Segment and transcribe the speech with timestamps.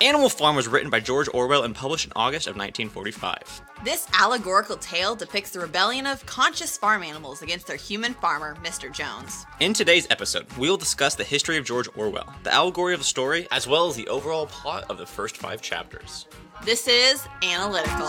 [0.00, 3.62] Animal Farm was written by George Orwell and published in August of 1945.
[3.84, 8.92] This allegorical tale depicts the rebellion of conscious farm animals against their human farmer, Mr.
[8.92, 9.46] Jones.
[9.60, 13.04] In today's episode, we will discuss the history of George Orwell, the allegory of the
[13.04, 16.26] story, as well as the overall plot of the first five chapters.
[16.64, 18.06] This is Analytical.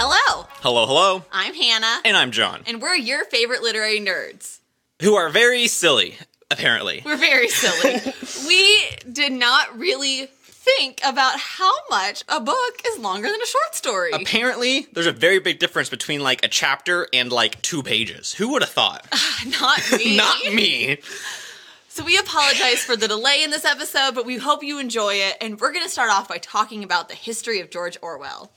[0.00, 4.58] Hello, Hello, hello, I'm Hannah, and I'm John, and we're your favorite literary nerds.
[5.02, 6.16] who are very silly,
[6.58, 7.02] apparently.
[7.04, 8.00] We're very silly.
[8.46, 13.74] we did not really think about how much a book is longer than a short
[13.74, 14.10] story.
[14.12, 18.32] Apparently, there's a very big difference between like a chapter and like two pages.
[18.34, 19.06] Who would have thought?
[19.60, 20.16] Not me.
[20.16, 20.98] Not me.
[21.88, 25.36] So we apologize for the delay in this episode, but we hope you enjoy it.
[25.40, 28.50] And we're going to start off by talking about the history of George Orwell.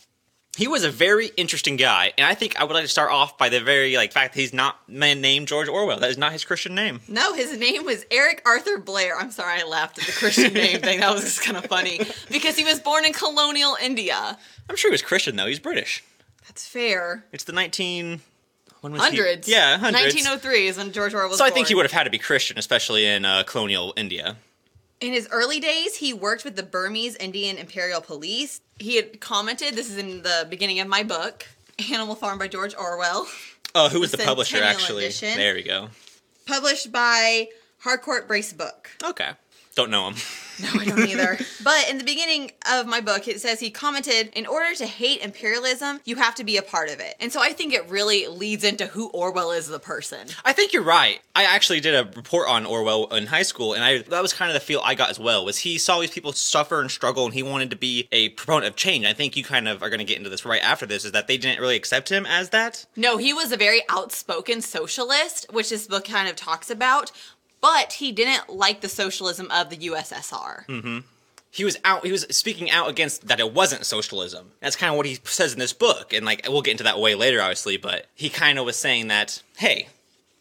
[0.58, 3.38] He was a very interesting guy, and I think I would like to start off
[3.38, 6.00] by the very like fact that he's not man named George Orwell.
[6.00, 7.00] That is not his Christian name.
[7.08, 9.18] No, his name was Eric Arthur Blair.
[9.18, 11.00] I'm sorry, I laughed at the Christian name thing.
[11.00, 14.38] That was just kind of funny because he was born in colonial India.
[14.70, 15.48] I'm sure he was Christian though.
[15.48, 16.04] He's British.
[16.48, 17.24] That's fair.
[17.32, 18.20] It's the 19
[18.82, 19.08] when was he-
[19.48, 20.04] Yeah, hundreds.
[20.16, 21.38] 1903 is when George Orwell was born.
[21.38, 21.56] So I born.
[21.56, 24.36] think he would have had to be Christian, especially in uh, colonial India.
[25.02, 28.62] In his early days, he worked with the Burmese Indian Imperial Police.
[28.78, 31.48] He had commented, this is in the beginning of my book,
[31.92, 33.28] Animal Farm by George Orwell,
[33.74, 35.06] Oh, who was the, The publisher actually?
[35.06, 35.38] Edition.
[35.38, 35.90] There we go.
[36.46, 37.48] published by
[37.80, 38.90] Harcourt Brace Book.
[39.04, 39.32] Okay.
[39.76, 40.16] Don't know him.
[40.60, 41.38] No, I don't either.
[41.64, 45.22] but in the beginning of my book, it says he commented, in order to hate
[45.22, 47.16] imperialism, you have to be a part of it.
[47.20, 50.28] And so I think it really leads into who Orwell is as a person.
[50.46, 51.20] I think you're right.
[51.36, 54.50] I actually did a report on Orwell in high school, and I that was kind
[54.50, 55.46] of the feel I got as well.
[55.46, 58.68] Was he saw these people suffer and struggle, and he wanted to be a proponent
[58.68, 59.06] of change.
[59.06, 61.06] I think you kind of are going to get into this right after this.
[61.06, 62.86] Is that they didn't really accept him as that?
[62.96, 67.12] No, he was a very outspoken socialist, which this book kind of talks about,
[67.62, 70.66] but he didn't like the socialism of the USSR.
[70.68, 71.00] Mm-hmm.
[71.54, 72.06] He was out.
[72.06, 74.52] He was speaking out against that it wasn't socialism.
[74.62, 77.00] That's kind of what he says in this book, and like we'll get into that
[77.00, 77.76] way later, obviously.
[77.78, 79.88] But he kind of was saying that, hey,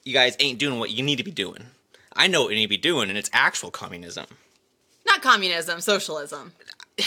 [0.04, 1.66] you guys ain't doing what you need to be doing.
[2.14, 4.26] I know what you need to be doing, and it's actual communism.
[5.06, 6.52] Not communism, socialism.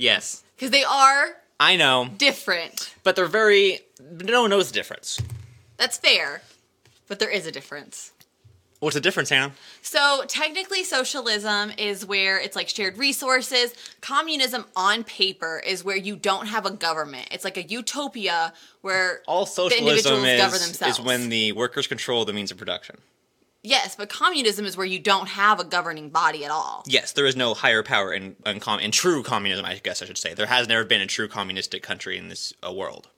[0.00, 2.94] Yes, Because they are I know, different.
[3.02, 3.80] but they're very.
[4.00, 5.20] No one knows the difference.
[5.76, 6.42] That's fair,
[7.08, 8.12] but there is a difference.
[8.80, 9.52] What's the difference, Hannah?
[9.82, 13.74] So technically, socialism is where it's like shared resources.
[14.00, 17.28] Communism on paper is where you don't have a government.
[17.32, 18.52] It's like a utopia
[18.82, 20.98] where All the socialism individuals govern is, themselves.
[21.00, 22.98] is when the workers control the means of production.
[23.64, 26.84] yes, but communism is where you don't have a governing body at all.
[26.86, 29.64] Yes, there is no higher power in in, com- in true communism.
[29.64, 32.52] I guess I should say there has never been a true communistic country in this
[32.64, 33.08] uh, world.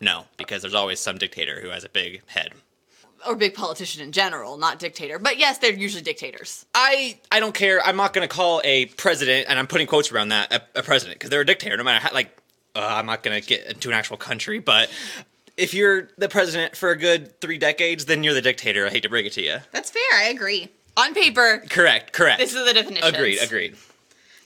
[0.00, 2.52] No, because there's always some dictator who has a big head.
[3.26, 5.18] Or big politician in general, not dictator.
[5.18, 6.66] But yes, they're usually dictators.
[6.74, 7.84] I I don't care.
[7.84, 10.82] I'm not going to call a president, and I'm putting quotes around that, a, a
[10.82, 11.76] president, because they're a dictator.
[11.76, 12.36] No matter how, like,
[12.76, 14.88] uh, I'm not going to get into an actual country, but
[15.56, 18.86] if you're the president for a good three decades, then you're the dictator.
[18.86, 19.56] I hate to break it to you.
[19.72, 20.02] That's fair.
[20.14, 20.68] I agree.
[20.96, 22.12] On paper, Correct.
[22.12, 22.38] Correct.
[22.40, 23.04] this is the definition.
[23.14, 23.38] agreed.
[23.42, 23.76] Agreed.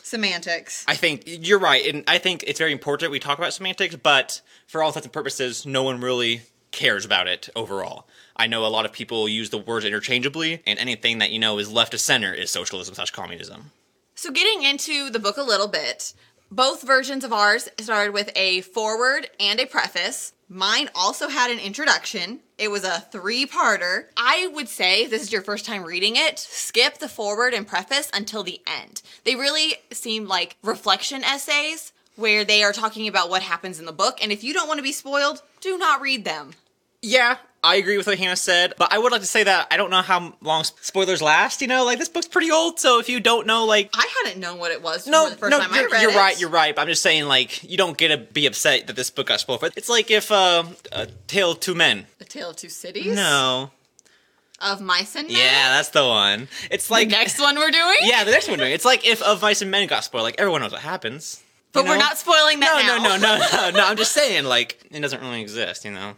[0.03, 0.85] Semantics.
[0.89, 3.97] I think you're right, and I think it's very important we talk about semantics.
[3.97, 8.07] But for all intents and purposes, no one really cares about it overall.
[8.43, 11.59] I know a lot of people use the words interchangeably, and anything that you know
[11.59, 13.71] is left of center is socialism slash communism.
[14.17, 16.13] So, getting into the book a little bit,
[16.51, 20.33] both versions of ours started with a forward and a preface.
[20.49, 22.41] Mine also had an introduction.
[22.59, 24.07] It was a three parter.
[24.17, 27.65] I would say, if this is your first time reading it, skip the forward and
[27.65, 29.03] preface until the end.
[29.23, 33.93] They really seem like reflection essays where they are talking about what happens in the
[33.93, 34.19] book.
[34.21, 36.55] And if you don't want to be spoiled, do not read them.
[37.01, 39.77] Yeah, I agree with what Hannah said, but I would like to say that I
[39.77, 41.61] don't know how long spoilers last.
[41.61, 43.91] You know, like this book's pretty old, so if you don't know, like.
[43.95, 46.11] I hadn't known what it was No, the first no, time I you're, read you're
[46.11, 46.41] right.
[46.41, 46.75] You're right.
[46.75, 49.39] But I'm just saying, like, you don't get to be upset that this book got
[49.39, 49.61] spoiled.
[49.61, 52.07] But it's like if uh, a Tale of Two Men.
[52.21, 53.15] A Tale of Two Cities?
[53.15, 53.71] No.
[54.61, 55.37] Of Mice and Men?
[55.37, 56.49] Yeah, that's the one.
[56.69, 57.97] It's like the next one we're doing?
[58.03, 58.59] Yeah, the next one.
[58.59, 58.73] We're doing.
[58.75, 60.25] It's like if Of Mice and Men got spoiled.
[60.25, 61.43] Like everyone knows what happens.
[61.73, 63.17] But you we're not spoiling that no, now.
[63.17, 63.87] no, no, no, no.
[63.87, 65.85] I'm just saying, like, it doesn't really exist.
[65.85, 66.15] You know.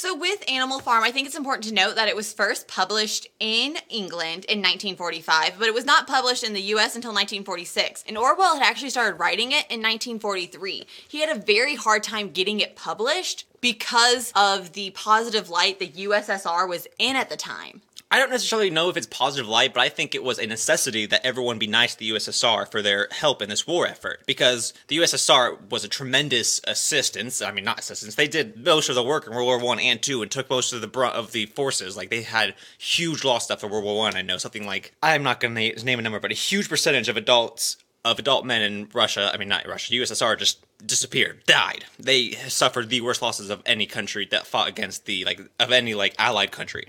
[0.00, 3.26] So, with Animal Farm, I think it's important to note that it was first published
[3.38, 8.04] in England in 1945, but it was not published in the US until 1946.
[8.08, 10.86] And Orwell had actually started writing it in 1943.
[11.06, 15.88] He had a very hard time getting it published because of the positive light the
[15.88, 17.82] USSR was in at the time.
[18.12, 21.06] I don't necessarily know if it's positive light, but I think it was a necessity
[21.06, 24.72] that everyone be nice to the USSR for their help in this war effort because
[24.88, 27.40] the USSR was a tremendous assistance.
[27.40, 30.02] I mean, not assistance; they did most of the work in World War One and
[30.02, 31.96] Two, and took most of the brunt of the forces.
[31.96, 34.16] Like they had huge loss stuff World War One.
[34.16, 34.20] I.
[34.20, 37.08] I know something like I'm not going to name a number, but a huge percentage
[37.08, 41.86] of adults of adult men in Russia, I mean not Russia, USSR just disappeared, died.
[41.98, 45.94] They suffered the worst losses of any country that fought against the like of any
[45.94, 46.88] like allied country.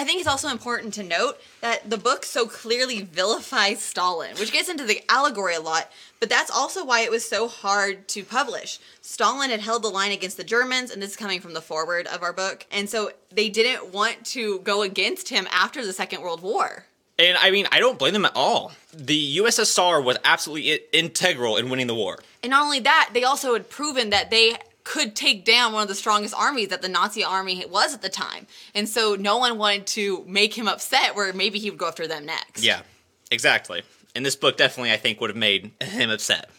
[0.00, 4.50] I think it's also important to note that the book so clearly vilifies Stalin, which
[4.50, 8.24] gets into the allegory a lot, but that's also why it was so hard to
[8.24, 8.78] publish.
[9.02, 12.06] Stalin had held the line against the Germans, and this is coming from the forward
[12.06, 16.22] of our book, and so they didn't want to go against him after the Second
[16.22, 16.86] World War.
[17.18, 18.72] And I mean, I don't blame them at all.
[18.94, 22.20] The USSR was absolutely integral in winning the war.
[22.42, 25.88] And not only that, they also had proven that they could take down one of
[25.88, 28.46] the strongest armies that the Nazi army was at the time.
[28.74, 32.06] And so no one wanted to make him upset where maybe he would go after
[32.06, 32.62] them next.
[32.62, 32.82] Yeah,
[33.30, 33.82] exactly.
[34.14, 36.50] And this book definitely, I think, would have made him upset.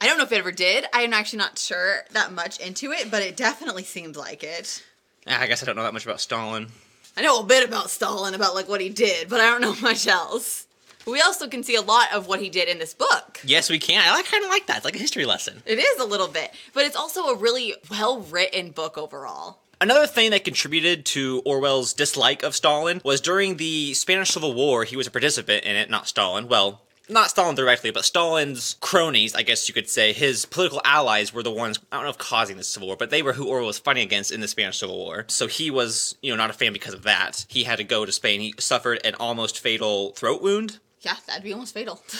[0.00, 0.86] I don't know if it ever did.
[0.92, 4.84] I am actually not sure that much into it, but it definitely seemed like it.
[5.26, 6.68] I guess I don't know that much about Stalin.
[7.16, 9.74] I know a bit about Stalin, about like what he did, but I don't know
[9.82, 10.66] much else.
[11.08, 13.40] We also can see a lot of what he did in this book.
[13.42, 14.00] Yes, we can.
[14.06, 14.76] I kind of like that.
[14.76, 15.62] It's like a history lesson.
[15.64, 19.60] It is a little bit, but it's also a really well written book overall.
[19.80, 24.84] Another thing that contributed to Orwell's dislike of Stalin was during the Spanish Civil War,
[24.84, 26.48] he was a participant in it, not Stalin.
[26.48, 31.32] Well, not Stalin directly, but Stalin's cronies, I guess you could say, his political allies
[31.32, 33.48] were the ones, I don't know if causing the Civil War, but they were who
[33.48, 35.24] Orwell was fighting against in the Spanish Civil War.
[35.28, 37.46] So he was, you know, not a fan because of that.
[37.48, 38.40] He had to go to Spain.
[38.40, 42.02] He suffered an almost fatal throat wound yeah, that'd be almost fatal.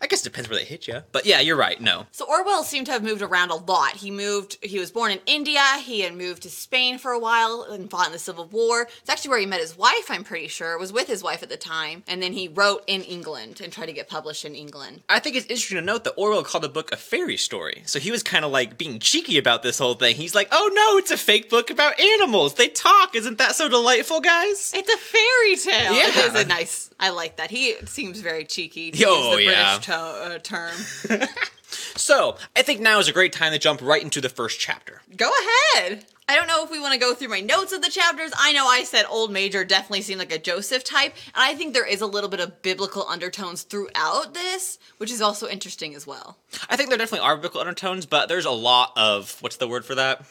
[0.00, 1.02] I guess it depends where they hit you.
[1.12, 1.80] But yeah, you're right.
[1.80, 2.06] No.
[2.12, 3.92] So Orwell seemed to have moved around a lot.
[3.92, 5.62] He moved, he was born in India.
[5.82, 8.82] He had moved to Spain for a while and fought in the Civil War.
[8.82, 10.74] It's actually where he met his wife, I'm pretty sure.
[10.74, 12.04] It was with his wife at the time.
[12.06, 15.02] And then he wrote in England and tried to get published in England.
[15.08, 17.82] I think it's interesting to note that Orwell called the book a fairy story.
[17.86, 20.16] So he was kind of like being cheeky about this whole thing.
[20.16, 22.54] He's like, oh no, it's a fake book about animals.
[22.54, 23.14] They talk.
[23.14, 24.72] Isn't that so delightful, guys?
[24.74, 25.94] It's a fairy tale.
[25.94, 26.08] Yeah.
[26.08, 27.50] It is a nice, I like that.
[27.50, 28.92] He seems very cheeky.
[28.92, 29.70] To oh, use the yeah.
[29.70, 31.22] British to- uh, term term.
[31.96, 35.02] so, I think now is a great time to jump right into the first chapter.
[35.16, 35.30] Go
[35.74, 36.04] ahead.
[36.28, 38.30] I don't know if we want to go through my notes of the chapters.
[38.38, 41.74] I know I said Old Major definitely seemed like a Joseph type, and I think
[41.74, 46.06] there is a little bit of biblical undertones throughout this, which is also interesting as
[46.06, 46.38] well.
[46.68, 49.84] I think there definitely are biblical undertones, but there's a lot of what's the word
[49.84, 50.24] for that?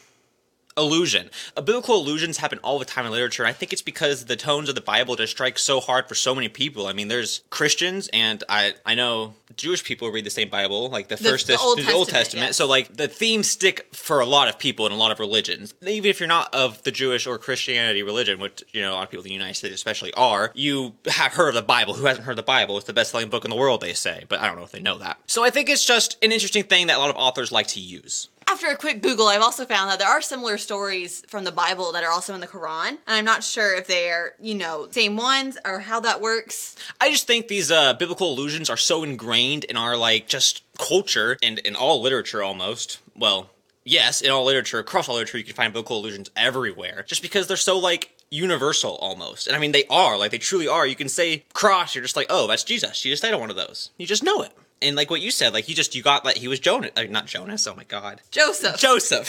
[0.80, 1.30] Illusion.
[1.56, 3.46] Uh, biblical illusions happen all the time in literature.
[3.46, 6.34] I think it's because the tones of the Bible just strike so hard for so
[6.34, 6.86] many people.
[6.86, 11.08] I mean, there's Christians, and I I know Jewish people read the same Bible, like
[11.08, 12.46] the, the first the, Old, the Testament, Old Testament.
[12.48, 12.56] Yes.
[12.56, 15.74] So like the themes stick for a lot of people in a lot of religions.
[15.86, 19.04] Even if you're not of the Jewish or Christianity religion, which you know a lot
[19.04, 21.94] of people in the United States especially are, you have heard of the Bible.
[21.94, 22.76] Who hasn't heard the Bible?
[22.76, 24.24] It's the best-selling book in the world, they say.
[24.28, 25.18] But I don't know if they know that.
[25.26, 27.80] So I think it's just an interesting thing that a lot of authors like to
[27.80, 31.52] use after a quick Google, I've also found that there are similar stories from the
[31.52, 32.88] Bible that are also in the Quran.
[32.88, 36.74] And I'm not sure if they are, you know, same ones or how that works.
[37.00, 41.38] I just think these uh, biblical allusions are so ingrained in our, like, just culture
[41.40, 42.98] and in all literature almost.
[43.16, 43.50] Well,
[43.84, 47.04] yes, in all literature, across all literature, you can find biblical allusions everywhere.
[47.06, 49.46] Just because they're so, like, universal almost.
[49.46, 50.18] And I mean, they are.
[50.18, 50.88] Like, they truly are.
[50.88, 52.96] You can say cross, you're just like, oh, that's Jesus.
[52.96, 53.90] She just died on one of those.
[53.96, 54.50] You just know it
[54.82, 57.08] and like what you said, like he just you got like he was Jonas, like,
[57.08, 57.66] uh, not Jonas.
[57.66, 58.78] Oh my God, Joseph.
[58.78, 59.28] Joseph.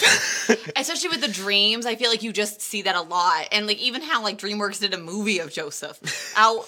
[0.76, 3.80] Especially with the dreams, I feel like you just see that a lot, and like
[3.80, 6.34] even how like DreamWorks did a movie of Joseph.
[6.38, 6.68] Out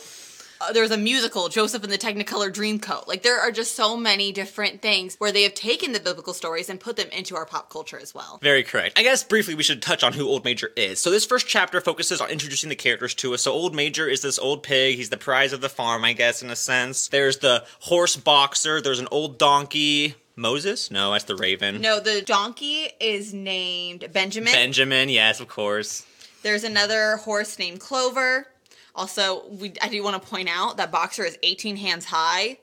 [0.64, 3.08] uh, there's a musical, Joseph and the Technicolor Dreamcoat.
[3.08, 6.70] Like there are just so many different things where they have taken the biblical stories
[6.70, 8.40] and put them into our pop culture as well.
[8.42, 8.98] Very correct.
[8.98, 11.00] I guess briefly we should touch on who Old Major is.
[11.00, 13.42] So this first chapter focuses on introducing the characters to us.
[13.42, 14.96] So Old Major is this old pig.
[14.96, 17.08] He's the prize of the farm, I guess, in a sense.
[17.08, 18.82] There's the horse boxer.
[18.82, 20.16] There's an old donkey.
[20.36, 20.90] Moses?
[20.90, 21.80] No, that's the raven.
[21.80, 24.52] No, the donkey is named Benjamin.
[24.52, 26.08] Benjamin, yes, of course.
[26.42, 28.48] There's another horse named Clover.
[28.96, 32.60] Also, we, I do want to point out that Boxer is 18 hands high.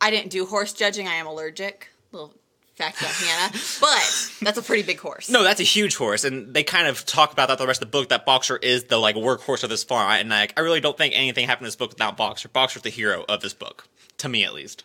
[0.00, 1.08] I didn't do horse judging.
[1.08, 1.88] I am allergic.
[2.12, 2.34] Little
[2.74, 3.52] fact about Hannah.
[3.80, 5.28] But that's a pretty big horse.
[5.28, 7.90] No, that's a huge horse, and they kind of talk about that the rest of
[7.90, 8.08] the book.
[8.10, 11.14] That Boxer is the like workhorse of this farm, and like I really don't think
[11.16, 12.48] anything happened in this book without Boxer.
[12.48, 14.84] Boxer's the hero of this book, to me at least.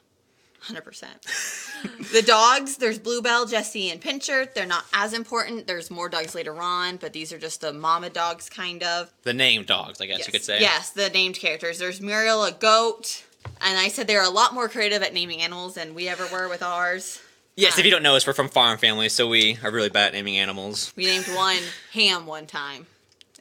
[0.66, 2.12] 100%.
[2.12, 4.48] the dogs, there's Bluebell, Jesse, and Pincher.
[4.54, 5.68] They're not as important.
[5.68, 9.14] There's more dogs later on, but these are just the mama dogs, kind of.
[9.24, 10.28] The named dogs, I guess yes.
[10.28, 10.60] you could say.
[10.60, 11.80] Yes, the named characters.
[11.80, 13.24] There's Muriel, a goat.
[13.62, 16.50] And I said they're a lot more creative at naming animals than we ever were
[16.50, 17.22] with ours.
[17.56, 19.90] Yes, um, if you don't know us, we're from farm families, so we are really
[19.90, 20.94] bad at naming animals.
[20.96, 21.58] We named one
[21.94, 22.86] Ham one time.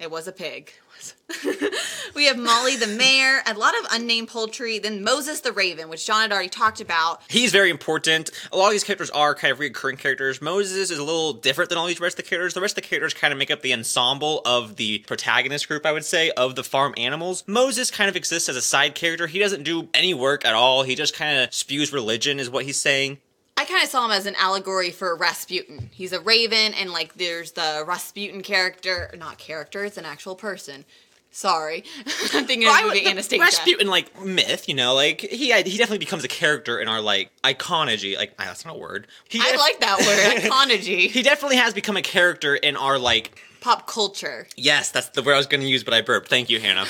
[0.01, 0.73] It was a pig.
[2.17, 6.07] We have Molly the mare, a lot of unnamed poultry, then Moses the raven, which
[6.07, 7.21] John had already talked about.
[7.29, 8.31] He's very important.
[8.51, 10.41] A lot of these characters are kind of recurring characters.
[10.41, 12.55] Moses is a little different than all these rest of the characters.
[12.55, 15.85] The rest of the characters kind of make up the ensemble of the protagonist group,
[15.85, 17.45] I would say, of the farm animals.
[17.47, 19.27] Moses kind of exists as a side character.
[19.27, 20.85] He doesn't do any work at all.
[20.85, 23.19] He just kind of spews religion, is what he's saying.
[23.59, 25.91] I kind of saw him as an allegory for Rasputin.
[25.93, 30.87] He's a raven, and like there's the Rasputin character, not character, it's an actual person.
[31.37, 31.85] Sorry,
[32.33, 33.43] I'm thinking of the movie the Anastasia.
[33.43, 37.31] Rasputin, like myth, you know, like he he definitely becomes a character in our like
[37.45, 38.17] iconology.
[38.17, 39.07] Like ah, that's not a word.
[39.29, 41.11] He I def- like that word, iconology.
[41.11, 43.39] He definitely has become a character in our like.
[43.61, 44.47] Pop culture.
[44.57, 46.29] Yes, that's the word I was going to use, but I burped.
[46.29, 46.87] Thank you, Hannah.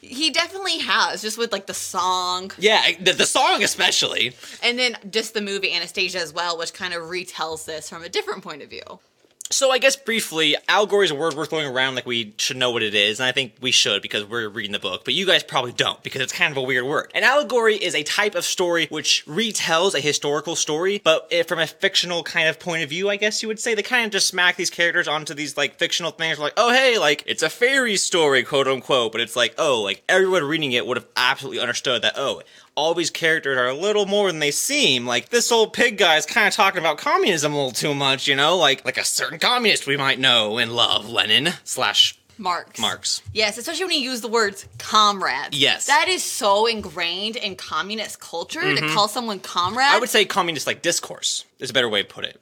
[0.00, 4.32] He definitely has, just with like the song, Yeah, the, the song especially.
[4.62, 8.08] and then just the movie Anastasia as well, which kind of retells this from a
[8.08, 9.00] different point of view.
[9.48, 12.72] So I guess briefly, allegory is a word we're throwing around like we should know
[12.72, 15.24] what it is, and I think we should because we're reading the book, but you
[15.24, 17.12] guys probably don't because it's kind of a weird word.
[17.14, 21.66] An allegory is a type of story which retells a historical story, but from a
[21.66, 24.26] fictional kind of point of view, I guess you would say they kind of just
[24.26, 27.96] smack these characters onto these like fictional things, like oh hey, like it's a fairy
[27.96, 32.02] story, quote unquote, but it's like oh, like everyone reading it would have absolutely understood
[32.02, 32.42] that oh,
[32.76, 35.06] all these characters are a little more than they seem.
[35.06, 38.28] Like this old pig guy is kind of talking about communism a little too much,
[38.28, 42.78] you know, like like a certain communist we might know and love, Lenin slash Marx.
[42.78, 43.22] Marx.
[43.32, 45.54] Yes, especially when you use the words comrade.
[45.54, 45.86] Yes.
[45.86, 48.94] That is so ingrained in communist culture to mm-hmm.
[48.94, 49.86] call someone comrade.
[49.86, 52.40] I would say communist like discourse is a better way to put it.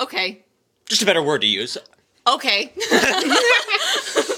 [0.00, 0.42] Okay.
[0.86, 1.78] Just a better word to use.
[2.26, 2.72] Okay.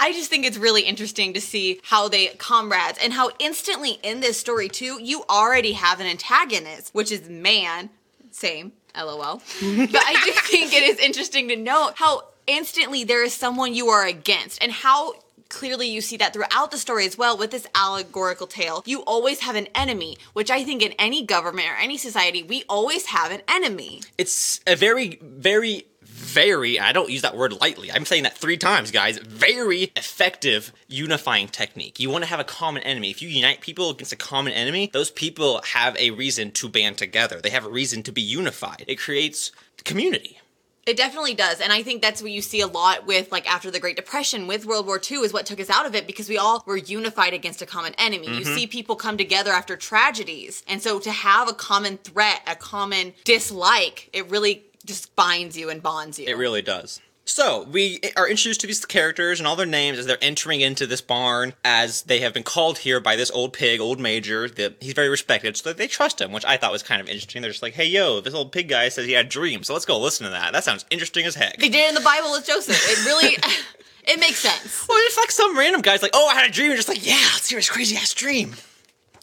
[0.00, 4.20] I just think it's really interesting to see how they comrades and how instantly in
[4.20, 7.90] this story too, you already have an antagonist, which is man.
[8.30, 8.72] Same.
[8.96, 9.36] LOL.
[9.60, 13.88] but I do think it is interesting to note how instantly there is someone you
[13.88, 15.14] are against and how
[15.50, 18.82] clearly you see that throughout the story as well with this allegorical tale.
[18.86, 22.64] You always have an enemy, which I think in any government or any society, we
[22.68, 24.00] always have an enemy.
[24.16, 25.86] It's a very, very,
[26.30, 27.90] very, I don't use that word lightly.
[27.90, 29.18] I'm saying that three times, guys.
[29.18, 31.98] Very effective unifying technique.
[32.00, 33.10] You want to have a common enemy.
[33.10, 36.98] If you unite people against a common enemy, those people have a reason to band
[36.98, 37.40] together.
[37.40, 38.84] They have a reason to be unified.
[38.86, 39.50] It creates
[39.84, 40.38] community.
[40.86, 41.60] It definitely does.
[41.60, 44.46] And I think that's what you see a lot with like after the Great Depression
[44.46, 46.76] with World War II is what took us out of it because we all were
[46.78, 48.26] unified against a common enemy.
[48.26, 48.54] You Mm-hmm.
[48.54, 50.64] see people come together after tragedies.
[50.66, 55.70] And so to have a common threat, a common dislike, it really just binds you
[55.70, 56.26] and bonds you.
[56.26, 57.00] It really does.
[57.26, 60.84] So, we are introduced to these characters and all their names as they're entering into
[60.84, 64.48] this barn, as they have been called here by this old pig, old Major.
[64.48, 67.40] That he's very respected, so they trust him, which I thought was kind of interesting.
[67.40, 69.84] They're just like, hey, yo, this old pig guy says he had dreams, so let's
[69.84, 70.52] go listen to that.
[70.52, 71.58] That sounds interesting as heck.
[71.58, 72.76] They did it in the Bible with Joseph.
[72.76, 73.36] It really
[74.08, 74.86] it makes sense.
[74.88, 76.68] Well, it's like some random guy's like, oh, I had a dream.
[76.68, 78.54] You're just like, yeah, let's hear his crazy ass dream.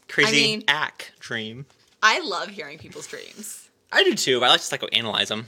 [0.08, 1.66] Crazy mean- ack dream.
[2.02, 3.67] I love hearing people's dreams.
[3.92, 5.48] I do too, but I like to like go analyze them.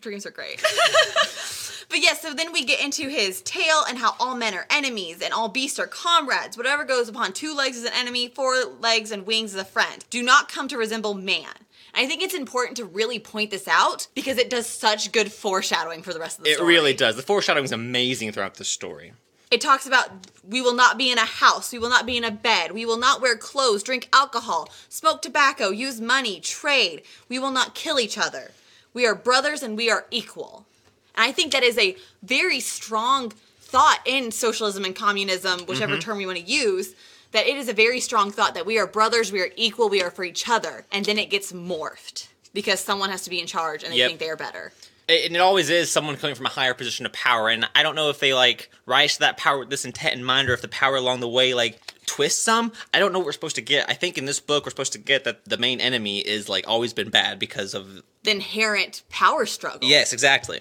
[0.00, 0.62] Dreams are great.
[1.88, 5.20] but yes, so then we get into his tale and how all men are enemies
[5.20, 6.56] and all beasts are comrades.
[6.56, 10.04] Whatever goes upon two legs is an enemy, four legs and wings is a friend.
[10.10, 11.50] Do not come to resemble man.
[11.94, 15.32] And I think it's important to really point this out because it does such good
[15.32, 16.72] foreshadowing for the rest of the It story.
[16.72, 17.16] It really does.
[17.16, 19.12] The foreshadowing is amazing throughout the story.
[19.50, 20.10] It talks about
[20.48, 22.84] we will not be in a house, we will not be in a bed, we
[22.84, 27.02] will not wear clothes, drink alcohol, smoke tobacco, use money, trade.
[27.28, 28.50] We will not kill each other.
[28.92, 30.66] We are brothers and we are equal.
[31.14, 36.00] And I think that is a very strong thought in socialism and communism, whichever Mm-hmm.
[36.00, 36.94] term you want to use,
[37.32, 40.02] that it is a very strong thought that we are brothers, we are equal, we
[40.02, 40.84] are for each other.
[40.92, 44.08] And then it gets morphed because someone has to be in charge and they Yep.
[44.08, 44.72] think they are better.
[45.08, 47.94] And it always is someone coming from a higher position of power and i don't
[47.94, 50.62] know if they like rise to that power with this intent in mind or if
[50.62, 53.62] the power along the way like twists some i don't know what we're supposed to
[53.62, 56.48] get i think in this book we're supposed to get that the main enemy is
[56.48, 59.88] like always been bad because of The inherent power struggle.
[59.88, 60.60] yes exactly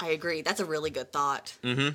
[0.00, 0.42] I agree.
[0.42, 1.56] That's a really good thought.
[1.62, 1.90] Mm-hmm.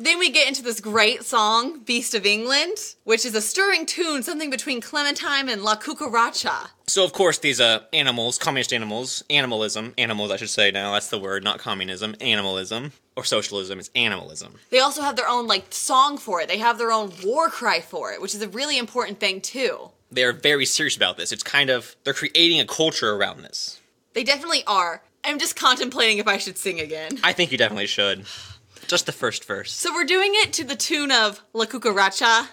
[0.00, 4.22] Then we get into this great song, Beast of England, which is a stirring tune,
[4.22, 6.68] something between Clementine and La Cucaracha.
[6.86, 11.08] so of course these uh animals communist animals animalism animals i should say now that's
[11.10, 15.66] the word not communism animalism or socialism it's animalism They also have their own like
[15.70, 16.48] song for it.
[16.48, 19.90] They have their own war cry for it, which is a really important thing too.
[20.10, 23.80] they're very serious about this it's kind of they're creating a culture around this
[24.14, 25.02] They definitely are.
[25.24, 27.18] I'm just contemplating if I should sing again.
[27.24, 28.24] i think you definitely should
[28.88, 32.48] just the first verse So we're doing it to the tune of La Cucaracha.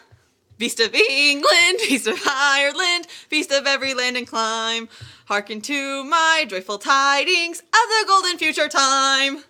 [0.58, 4.88] Beast of England, beast of Ireland, beast of every land and clime.
[5.26, 9.44] Hearken to my joyful tidings of the golden future time.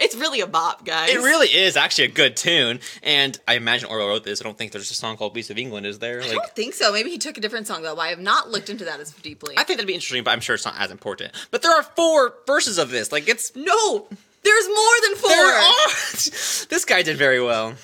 [0.00, 1.10] It's really a bop, guys.
[1.10, 4.40] It really is actually a good tune, and I imagine Orwell wrote this.
[4.40, 6.22] I don't think there's a song called "Beast of England," is there?
[6.22, 6.92] I don't think so.
[6.92, 7.96] Maybe he took a different song though.
[7.96, 9.54] I have not looked into that as deeply.
[9.58, 11.32] I think that'd be interesting, but I'm sure it's not as important.
[11.50, 13.10] But there are four verses of this.
[13.10, 14.06] Like, it's no,
[14.42, 15.30] there's more than four.
[15.30, 15.86] there are.
[16.68, 17.74] this guy did very well.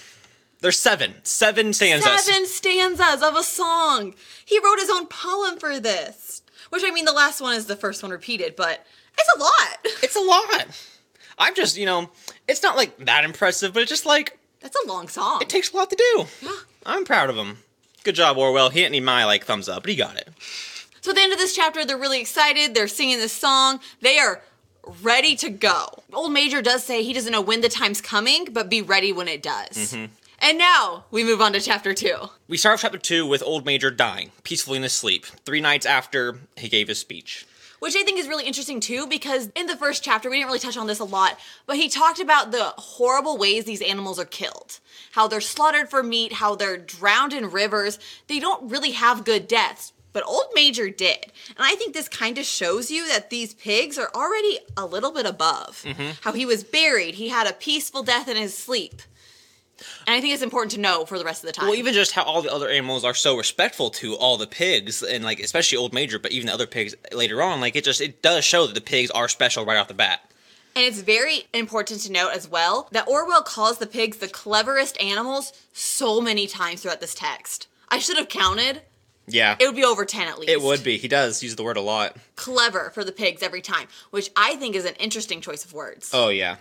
[0.61, 2.25] There's seven, seven stanzas.
[2.25, 4.15] Seven stanzas of a song.
[4.45, 6.43] He wrote his own poem for this.
[6.71, 8.85] Which I mean, the last one is the first one repeated, but
[9.19, 9.79] it's a lot.
[10.03, 10.67] It's a lot.
[11.39, 12.11] I'm just, you know,
[12.49, 15.41] it's not like that impressive, but it's just like That's a long song.
[15.43, 16.25] it takes a lot to do.
[16.43, 16.57] Yeah.
[16.87, 17.59] I'm proud of him.
[18.05, 18.69] Good job, Orwell.
[18.71, 20.29] He didn't need my like thumbs up, but he got it.
[21.01, 22.75] So at the end of this chapter, they're really excited.
[22.75, 23.81] They're singing this song.
[24.01, 24.43] They are
[25.03, 26.03] ready to go.
[26.13, 29.29] Old Major does say he doesn't know when the time's coming, but be ready when
[29.29, 29.93] it does.
[29.93, 30.07] Mm-hmm.
[30.41, 32.17] And now we move on to chapter two.
[32.49, 35.25] We start off chapter two with Old Major dying peacefully in his sleep.
[35.25, 37.47] Three nights after he gave his speech.
[37.79, 40.59] Which I think is really interesting too, because in the first chapter, we didn't really
[40.59, 44.25] touch on this a lot, but he talked about the horrible ways these animals are
[44.25, 44.81] killed.
[45.13, 47.99] How they're slaughtered for meat, how they're drowned in rivers.
[48.27, 49.94] They don't really have good deaths.
[50.15, 51.27] But Old Major did.
[51.49, 55.13] And I think this kind of shows you that these pigs are already a little
[55.13, 55.83] bit above.
[55.85, 56.13] Mm-hmm.
[56.23, 59.03] How he was buried, he had a peaceful death in his sleep.
[60.07, 61.67] And I think it's important to know for the rest of the time.
[61.67, 65.03] Well, even just how all the other animals are so respectful to all the pigs,
[65.03, 68.01] and like especially Old Major, but even the other pigs later on, like it just
[68.01, 70.31] it does show that the pigs are special right off the bat.
[70.77, 75.01] And it's very important to note as well that Orwell calls the pigs the cleverest
[75.01, 77.67] animals so many times throughout this text.
[77.89, 78.83] I should have counted.
[79.27, 80.51] Yeah, It would be over 10 at least.
[80.51, 80.99] it would be.
[80.99, 82.17] He does use the word a lot.
[82.37, 86.11] Clever for the pigs every time, which I think is an interesting choice of words.
[86.13, 86.57] Oh yeah,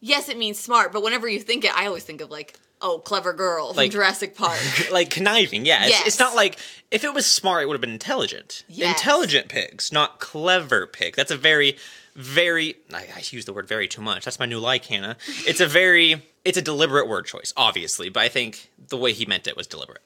[0.00, 2.98] Yes, it means smart, but whenever you think it, I always think of like, oh,
[2.98, 4.58] clever girl from Jurassic Park.
[4.92, 5.64] like conniving.
[5.64, 6.06] Yeah, it's, Yes.
[6.08, 6.58] it's not like
[6.90, 8.64] if it was smart, it would have been intelligent.
[8.68, 8.98] Yes.
[8.98, 11.16] Intelligent pigs, not clever pig.
[11.16, 11.78] That's a very,
[12.14, 12.76] very.
[12.92, 14.26] I, I use the word very too much.
[14.26, 15.16] That's my new like, Hannah.
[15.46, 16.22] It's a very.
[16.44, 19.66] It's a deliberate word choice, obviously, but I think the way he meant it was
[19.66, 20.02] deliberate.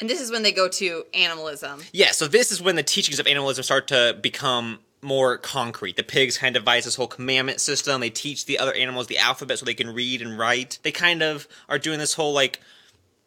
[0.00, 1.82] And this is when they go to animalism.
[1.92, 5.96] Yeah, so this is when the teachings of animalism start to become more concrete.
[5.96, 8.00] The pigs kind of devise this whole commandment system.
[8.00, 10.78] They teach the other animals the alphabet so they can read and write.
[10.82, 12.60] They kind of are doing this whole like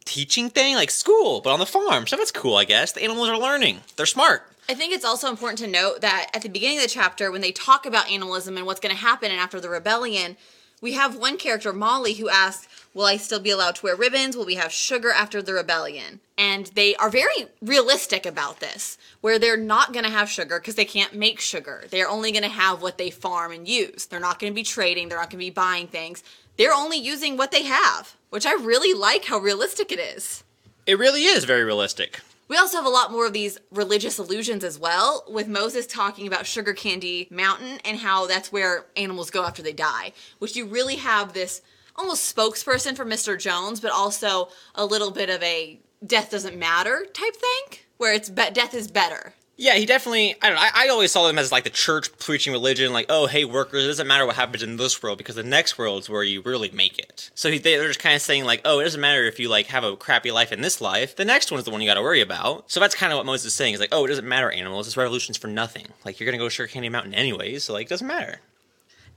[0.05, 2.07] teaching thing, like school, but on the farm.
[2.07, 2.91] So that's cool, I guess.
[2.91, 3.79] The animals are learning.
[3.95, 4.43] They're smart.
[4.67, 7.41] I think it's also important to note that at the beginning of the chapter, when
[7.41, 10.37] they talk about animalism and what's going to happen and after the rebellion,
[10.81, 14.35] we have one character, Molly, who asks, Will I still be allowed to wear ribbons?
[14.35, 16.19] Will we have sugar after the rebellion?
[16.37, 20.75] And they are very realistic about this, where they're not going to have sugar because
[20.75, 21.85] they can't make sugar.
[21.89, 24.05] They're only going to have what they farm and use.
[24.05, 26.23] They're not going to be trading, they're not going to be buying things.
[26.57, 30.43] They're only using what they have, which I really like how realistic it is.
[30.85, 32.19] It really is very realistic.
[32.49, 36.25] We also have a lot more of these religious allusions as well, with Moses talking
[36.25, 40.65] about Sugar Candy Mountain and how that's where animals go after they die, which you
[40.65, 41.61] really have this
[41.99, 43.37] almost spokesperson for Mr.
[43.37, 48.29] Jones, but also a little bit of a death doesn't matter type thing, where it's
[48.29, 49.33] be- death is better.
[49.61, 50.35] Yeah, he definitely.
[50.41, 50.61] I don't know.
[50.61, 53.83] I, I always saw them as like the church preaching religion, like, oh, hey, workers,
[53.83, 56.41] it doesn't matter what happens in this world because the next world is where you
[56.41, 57.29] really make it.
[57.35, 59.67] So he, they're just kind of saying like, oh, it doesn't matter if you like
[59.67, 61.17] have a crappy life in this life.
[61.17, 62.71] The next one is the one you got to worry about.
[62.71, 63.73] So that's kind of what Moses is saying.
[63.73, 64.87] Is like, oh, it doesn't matter, animals.
[64.87, 65.87] This revolution's for nothing.
[66.05, 68.39] Like you're gonna go to Sugar Candy Mountain anyways, so like, it doesn't matter.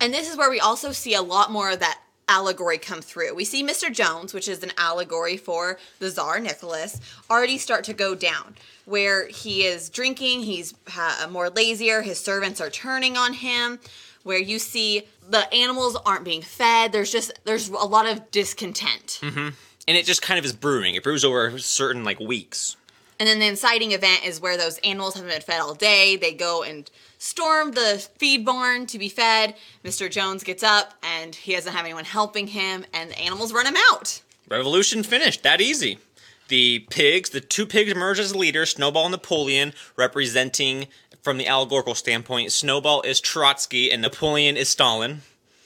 [0.01, 3.35] And this is where we also see a lot more of that allegory come through.
[3.35, 3.93] We see Mr.
[3.93, 9.29] Jones, which is an allegory for the Tsar Nicholas, already start to go down, where
[9.29, 13.81] he is drinking, he's ha- more lazier, his servants are turning on him,
[14.23, 16.93] where you see the animals aren't being fed.
[16.93, 19.19] There's just there's a lot of discontent.
[19.23, 19.49] Mm-hmm.
[19.89, 20.95] And it just kind of is brewing.
[20.95, 22.77] It brews over certain like weeks.
[23.19, 26.17] And then the inciting event is where those animals haven't been fed all day.
[26.17, 26.91] They go and
[27.23, 29.55] storm the feed barn to be fed.
[29.85, 30.11] Mr.
[30.11, 33.77] Jones gets up and he doesn't have anyone helping him, and the animals run him
[33.93, 34.21] out.
[34.49, 35.45] Revolution finished.
[35.45, 35.99] That easy.
[36.49, 40.89] The pigs, the two pigs emerge as leaders, Snowball and Napoleon, representing
[41.23, 45.23] from the allegorical standpoint, Snowball is Trotsky and Napoleon is Stalin.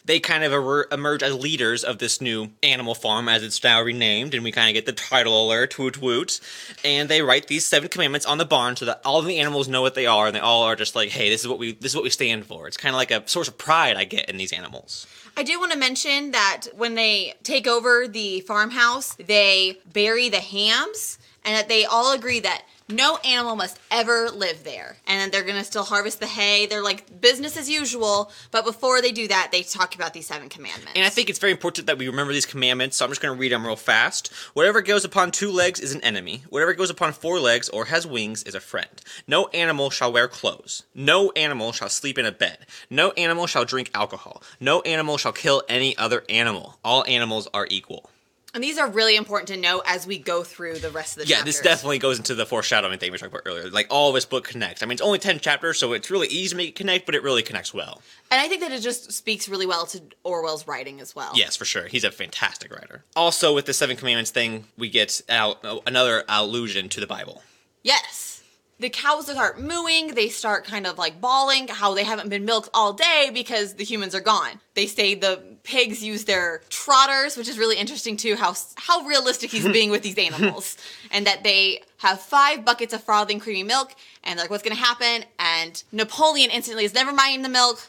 [0.06, 3.82] They kind of er- emerge as leaders of this new animal farm, as it's now
[3.82, 6.40] renamed, and we kind of get the title alert, woot woot.
[6.84, 9.82] And they write these seven commandments on the barn so that all the animals know
[9.82, 11.92] what they are, and they all are just like, "Hey, this is what we this
[11.92, 14.30] is what we stand for." It's kind of like a source of pride I get
[14.30, 15.06] in these animals.
[15.36, 20.40] I do want to mention that when they take over the farmhouse, they bury the
[20.40, 24.96] hams, and that they all agree that no animal must ever live there.
[25.06, 26.66] And they're to still harvest the hay.
[26.66, 28.30] They're like business as usual.
[28.52, 30.92] But before they do that, they talk about these seven commandments.
[30.94, 33.40] And I think it's very important that we remember these commandments, so I'm just to
[33.40, 34.32] read them real fast.
[34.54, 36.44] Whatever goes upon two legs is an enemy.
[36.48, 39.02] Whatever goes upon four legs or has wings is a friend.
[39.26, 40.84] No animal shall wear clothes.
[40.94, 42.58] No animal shall sleep in a bed.
[42.88, 44.42] No animal shall drink alcohol.
[44.60, 46.78] No animal shall kill any other animal.
[46.84, 48.10] All animals are equal.
[48.56, 51.28] And these are really important to know as we go through the rest of the
[51.28, 51.56] Yeah, chapters.
[51.56, 53.68] this definitely goes into the foreshadowing thing we talked about earlier.
[53.68, 54.82] Like all of this book connects.
[54.82, 57.14] I mean, it's only ten chapters, so it's really easy to make it connect, but
[57.14, 58.00] it really connects well.
[58.30, 61.32] And I think that it just speaks really well to Orwell's writing as well.
[61.34, 61.86] Yes, for sure.
[61.86, 63.04] He's a fantastic writer.
[63.14, 67.42] Also, with the Seven Commandments thing, we get out another allusion to the Bible.
[67.82, 68.35] Yes.
[68.78, 72.68] The cows start mooing, they start kind of like bawling how they haven't been milked
[72.74, 74.60] all day because the humans are gone.
[74.74, 79.50] They say the pigs use their trotters, which is really interesting too how how realistic
[79.50, 80.76] he's being with these animals.
[81.10, 84.76] And that they have five buckets of frothing creamy milk and they're like what's going
[84.76, 87.86] to happen and Napoleon instantly is never mind the milk.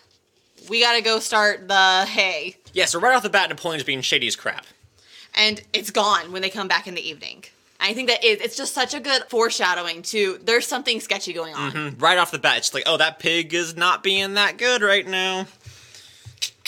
[0.70, 2.56] We got to go start the hay.
[2.74, 4.66] Yeah, so right off the bat, Napoleon's being shady as crap.
[5.36, 7.44] and it's gone when they come back in the evening.
[7.80, 11.54] I think that is, it's just such a good foreshadowing to there's something sketchy going
[11.54, 11.72] on.
[11.72, 12.00] Mm-hmm.
[12.00, 15.08] Right off the bat, it's like, oh, that pig is not being that good right
[15.08, 15.46] now.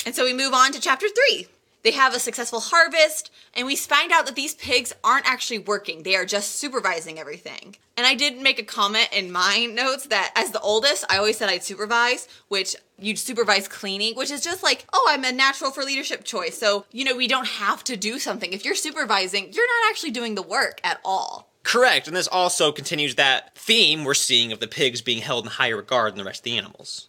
[0.06, 1.48] And so we move on to chapter three.
[1.84, 6.04] They have a successful harvest, and we find out that these pigs aren't actually working.
[6.04, 7.76] They are just supervising everything.
[7.96, 11.38] And I did make a comment in my notes that as the oldest, I always
[11.38, 15.72] said I'd supervise, which you'd supervise cleaning, which is just like, oh, I'm a natural
[15.72, 16.58] for leadership choice.
[16.58, 18.54] So, you know, we don't have to do something.
[18.54, 21.50] If you're supervising, you're not actually doing the work at all.
[21.64, 25.52] Correct, and this also continues that theme we're seeing of the pigs being held in
[25.52, 27.09] higher regard than the rest of the animals.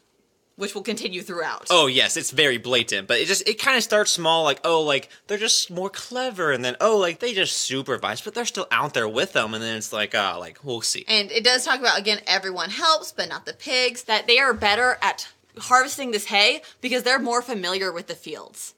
[0.57, 1.69] Which will continue throughout.
[1.71, 4.83] Oh yes, it's very blatant, but it just it kind of starts small, like oh,
[4.83, 8.67] like they're just more clever, and then oh, like they just supervise, but they're still
[8.71, 11.05] out there with them, and then it's like ah, like we'll see.
[11.09, 14.05] And it does talk about again everyone helps, but not the pigs.
[14.05, 18.75] That they are better at harvesting this hay because they're more familiar with the fields.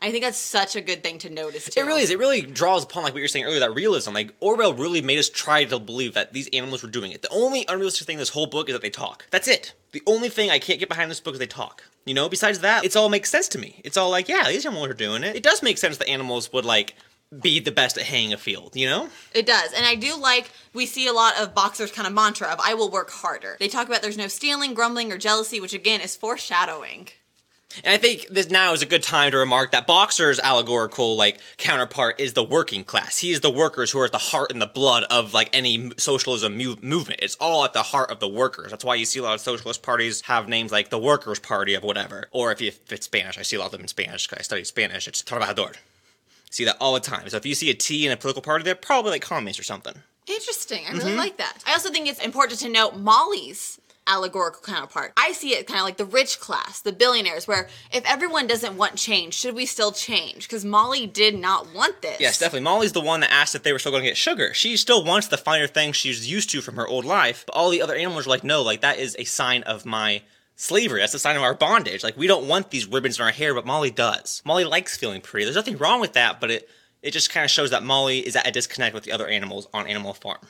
[0.00, 1.80] I think that's such a good thing to notice too.
[1.80, 2.10] It really is.
[2.10, 4.12] It really draws upon like what you're saying earlier, that realism.
[4.12, 7.22] Like Orwell really made us try to believe that these animals were doing it.
[7.22, 9.26] The only unrealistic thing in this whole book is that they talk.
[9.30, 9.74] That's it.
[9.92, 11.82] The only thing I can't get behind this book is they talk.
[12.04, 13.80] You know, besides that, it's all makes sense to me.
[13.84, 15.34] It's all like, yeah, these animals are doing it.
[15.34, 16.94] It does make sense that animals would like
[17.40, 19.08] be the best at haying a field, you know?
[19.34, 19.72] It does.
[19.72, 22.74] And I do like we see a lot of boxers kind of mantra of I
[22.74, 23.56] will work harder.
[23.58, 27.08] They talk about there's no stealing, grumbling, or jealousy, which again is foreshadowing.
[27.84, 31.38] And I think this now is a good time to remark that Boxer's allegorical like
[31.56, 33.18] counterpart is the working class.
[33.18, 35.90] He is the workers who are at the heart and the blood of like any
[35.96, 37.20] socialism mu- movement.
[37.22, 38.70] It's all at the heart of the workers.
[38.70, 41.74] That's why you see a lot of socialist parties have names like the Workers' Party
[41.74, 42.28] of whatever.
[42.30, 44.40] Or if, you, if it's Spanish, I see a lot of them in Spanish because
[44.40, 45.06] I study Spanish.
[45.08, 45.74] It's Trabajador.
[46.50, 47.28] See that all the time.
[47.28, 49.64] So if you see a T in a political party, they're probably like communist or
[49.64, 49.94] something.
[50.26, 50.84] Interesting.
[50.88, 51.18] I really mm-hmm.
[51.18, 51.58] like that.
[51.66, 55.12] I also think it's important to note Molly's allegorical counterpart.
[55.16, 58.76] I see it kind of like the rich class, the billionaires, where if everyone doesn't
[58.76, 60.48] want change, should we still change?
[60.48, 62.20] Because Molly did not want this.
[62.20, 62.64] Yes, definitely.
[62.64, 64.54] Molly's the one that asked if they were still going to get sugar.
[64.54, 67.70] She still wants the finer things she's used to from her old life, but all
[67.70, 70.22] the other animals are like, no, like that is a sign of my
[70.56, 71.00] slavery.
[71.00, 72.02] That's a sign of our bondage.
[72.02, 74.42] Like we don't want these ribbons in our hair, but Molly does.
[74.44, 75.44] Molly likes feeling pretty.
[75.44, 76.68] There's nothing wrong with that, but it
[77.02, 79.68] it just kind of shows that Molly is at a disconnect with the other animals
[79.72, 80.40] on Animal Farm.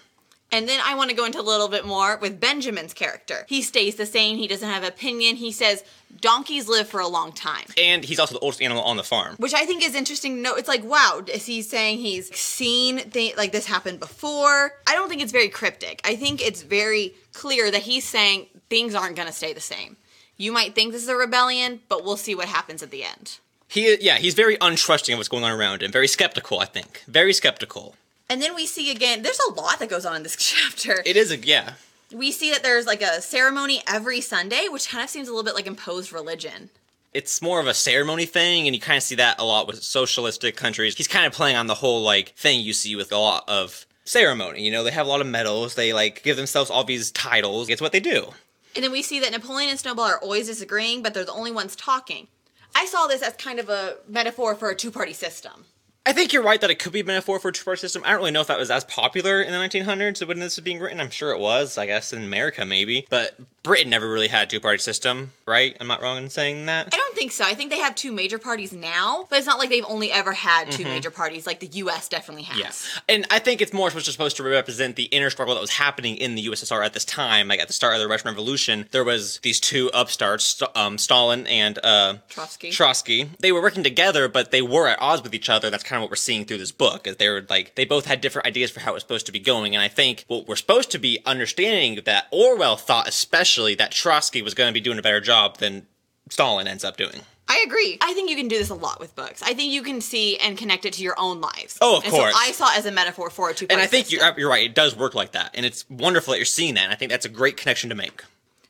[0.53, 3.45] And then I want to go into a little bit more with Benjamin's character.
[3.49, 4.39] He stays the same.
[4.39, 5.37] He doesn't have opinion.
[5.37, 5.85] He says
[6.21, 7.65] donkeys live for a long time.
[7.77, 9.35] And he's also the oldest animal on the farm.
[9.39, 10.55] Which I think is interesting to know.
[10.55, 14.73] It's like, wow, is he saying he's seen th- like this happen before?
[14.87, 16.01] I don't think it's very cryptic.
[16.05, 19.97] I think it's very clear that he's saying things aren't going to stay the same.
[20.37, 23.39] You might think this is a rebellion, but we'll see what happens at the end.
[23.69, 25.91] He yeah, he's very untrusting of what's going on around him.
[25.91, 27.03] Very skeptical, I think.
[27.09, 27.97] Very skeptical.
[28.29, 31.03] And then we see again, there's a lot that goes on in this chapter.
[31.05, 31.75] It is a yeah.
[32.12, 35.45] we see that there's like a ceremony every Sunday, which kind of seems a little
[35.45, 36.71] bit like imposed religion.
[37.15, 39.83] it's more of a ceremony thing, and you kind of see that a lot with
[39.83, 40.97] socialistic countries.
[40.97, 43.87] He's kind of playing on the whole like thing you see with a lot of
[44.05, 44.62] ceremony.
[44.65, 45.75] You know, they have a lot of medals.
[45.75, 47.69] They like give themselves all these titles.
[47.69, 48.33] It's what they do.
[48.75, 51.53] And then we see that Napoleon and Snowball are always disagreeing, but they're the only
[51.53, 52.29] ones talking.
[52.75, 55.65] I saw this as kind of a metaphor for a two party system.
[56.07, 58.03] I think you're right that it could be a metaphor for a two-party system.
[58.05, 60.62] I don't really know if that was as popular in the 1900s when this was
[60.62, 61.01] being written.
[61.01, 61.77] I'm sure it was.
[61.77, 65.77] I guess in America maybe, but Britain never really had a two-party system, right?
[65.81, 66.95] I'm not wrong in saying that.
[66.95, 67.45] I don't think so.
[67.45, 70.33] I think they have two major parties now, but it's not like they've only ever
[70.33, 72.59] had 2 major parties like the US definitely has.
[72.59, 73.14] Yeah.
[73.14, 76.37] And I think it's more supposed to represent the inner struggle that was happening in
[76.37, 77.49] the USSR at this time.
[77.49, 81.49] Like at the start of the Russian Revolution, there was these two upstarts, um, Stalin
[81.49, 82.71] and uh, Trotsky.
[82.71, 83.31] Trotsky.
[83.40, 85.71] They were working together, but they were at odds with each other.
[85.71, 87.07] That's kind kind of what we're seeing through this book.
[87.07, 89.39] Is they're like they both had different ideas for how it was supposed to be
[89.39, 93.93] going, and I think what we're supposed to be understanding that Orwell thought, especially that
[93.93, 95.87] Trotsky was going to be doing a better job than
[96.29, 97.23] Stalin ends up doing.
[97.49, 97.97] I agree.
[98.03, 99.41] I think you can do this a lot with books.
[99.41, 101.79] I think you can see and connect it to your own lives.
[101.81, 102.35] Oh, of and course.
[102.35, 103.69] So I saw it as a metaphor for a two.
[103.71, 104.67] And I think you're you're right.
[104.67, 106.85] It does work like that, and it's wonderful that you're seeing that.
[106.85, 108.23] And I think that's a great connection to make.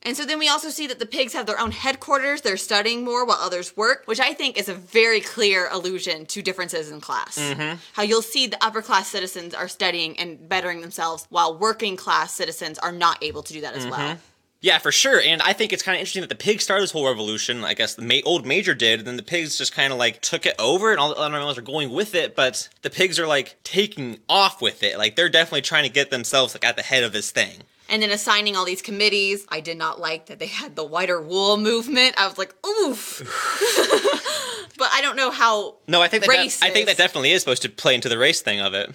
[0.07, 2.41] And so then we also see that the pigs have their own headquarters.
[2.41, 6.41] They're studying more while others work, which I think is a very clear allusion to
[6.43, 7.37] differences in class.
[7.37, 7.77] Mm-hmm.
[7.93, 12.33] How you'll see the upper class citizens are studying and bettering themselves, while working class
[12.33, 13.91] citizens are not able to do that as Mm-hmm.
[13.91, 14.17] well.
[14.61, 15.21] Yeah, for sure.
[15.21, 17.63] And I think it's kind of interesting that the pigs started this whole revolution.
[17.63, 20.23] I guess the ma- old major did, and then the pigs just kind of like
[20.23, 22.35] took it over, and all the other animals are going with it.
[22.35, 24.99] But the pigs are like taking off with it.
[24.99, 27.63] Like they're definitely trying to get themselves like at the head of this thing.
[27.89, 29.47] And then assigning all these committees.
[29.49, 32.15] I did not like that they had the whiter wool movement.
[32.19, 33.19] I was like, oof.
[34.79, 35.77] but I don't know how.
[35.87, 36.59] No, I think that.
[36.63, 38.93] I think that definitely is supposed to play into the race thing of it.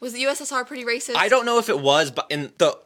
[0.00, 1.14] Was the USSR pretty racist?
[1.16, 2.76] I don't know if it was, but in the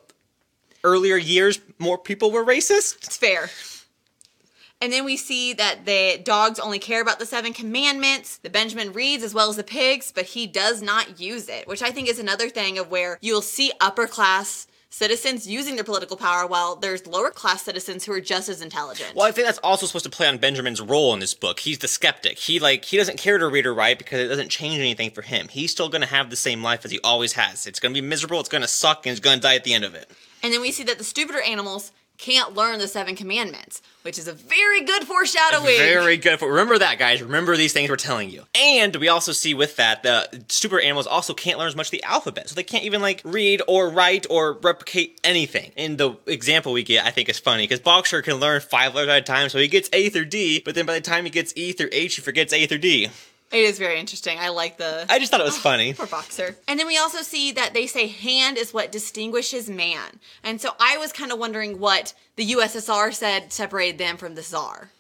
[0.89, 2.97] earlier years, more people were racist.
[3.05, 3.51] It's fair.
[4.81, 8.37] And then we see that the dogs only care about the seven commandments.
[8.39, 11.83] The Benjamin reads as well as the pigs, but he does not use it, which
[11.83, 16.17] I think is another thing of where you'll see upper class citizens using their political
[16.17, 19.15] power while there's lower class citizens who are just as intelligent.
[19.15, 21.61] Well, I think that's also supposed to play on Benjamin's role in this book.
[21.61, 22.39] He's the skeptic.
[22.39, 25.23] He like he doesn't care to read or write because it doesn't change anything for
[25.23, 25.49] him.
[25.49, 27.67] He's still going to have the same life as he always has.
[27.67, 28.41] It's going to be miserable.
[28.41, 30.11] It's going to suck, and he's going to die at the end of it.
[30.43, 34.29] And then we see that the stupider animals can't learn the seven commandments, which is
[34.29, 35.79] a very good foreshadowing.
[35.79, 36.43] Very good.
[36.43, 37.23] Remember that, guys.
[37.23, 38.45] Remember these things we're telling you.
[38.55, 42.03] And we also see with that the super animals also can't learn as much the
[42.03, 45.73] alphabet, so they can't even like read or write or replicate anything.
[45.77, 49.11] And the example we get, I think, is funny because Boxer can learn five letters
[49.11, 51.31] at a time, so he gets A through D, but then by the time he
[51.31, 53.11] gets E through H, he forgets A through D.
[53.51, 54.39] It is very interesting.
[54.39, 55.95] I like the I just thought it was funny.
[55.95, 56.57] Poor boxer.
[56.67, 60.21] And then we also see that they say hand is what distinguishes man.
[60.43, 64.43] And so I was kind of wondering what the USSR said separated them from the
[64.43, 64.91] Tsar.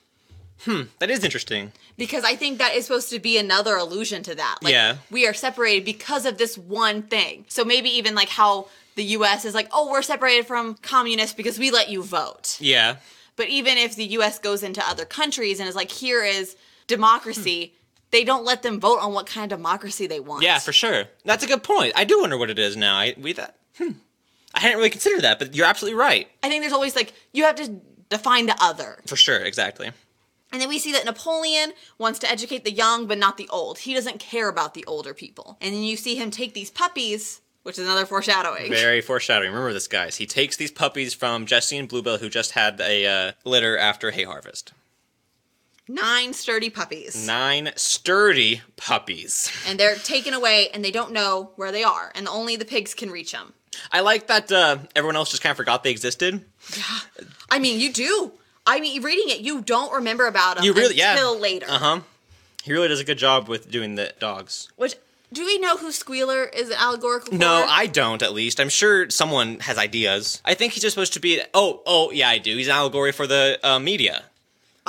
[0.62, 1.72] Hmm, that is interesting.
[1.96, 4.58] Because I think that is supposed to be another allusion to that.
[4.62, 4.96] Like, Yeah.
[5.10, 7.44] We are separated because of this one thing.
[7.48, 11.58] So maybe even like how the US is like, oh, we're separated from communists because
[11.58, 12.56] we let you vote.
[12.60, 12.96] Yeah.
[13.36, 16.56] But even if the US goes into other countries and is like, here is
[16.88, 17.74] democracy,
[18.10, 20.42] they don't let them vote on what kind of democracy they want.
[20.42, 21.04] Yeah, for sure.
[21.24, 21.92] That's a good point.
[21.96, 22.96] I do wonder what it is now.
[22.96, 23.56] I we that.
[23.76, 23.92] Hmm.
[24.54, 26.28] I hadn't really considered that, but you're absolutely right.
[26.42, 29.00] I think there's always like, you have to define the other.
[29.06, 29.90] For sure, exactly.
[30.50, 33.80] And then we see that Napoleon wants to educate the young, but not the old.
[33.80, 35.58] He doesn't care about the older people.
[35.60, 38.70] And then you see him take these puppies, which is another foreshadowing.
[38.70, 39.50] Very foreshadowing.
[39.50, 40.16] Remember this, guys.
[40.16, 44.10] He takes these puppies from Jesse and Bluebell, who just had a uh, litter after
[44.10, 44.72] hay harvest.
[45.88, 47.26] Nine sturdy puppies.
[47.26, 49.50] Nine sturdy puppies.
[49.66, 52.12] And they're taken away and they don't know where they are.
[52.14, 53.54] And only the pigs can reach them.
[53.90, 56.44] I like that uh, everyone else just kind of forgot they existed.
[56.76, 57.24] Yeah.
[57.50, 58.32] I mean, you do.
[58.66, 61.12] I mean, reading it, you don't remember about them You really, yeah.
[61.12, 61.66] until later.
[61.68, 62.00] Uh huh.
[62.62, 64.68] He really does a good job with doing the dogs.
[64.76, 64.96] Which,
[65.32, 67.38] do we know who Squealer is allegorical for?
[67.38, 68.20] No, I don't.
[68.22, 70.42] At least I'm sure someone has ideas.
[70.44, 71.40] I think he's just supposed to be.
[71.54, 72.56] Oh, oh, yeah, I do.
[72.56, 74.24] He's an allegory for the uh, media.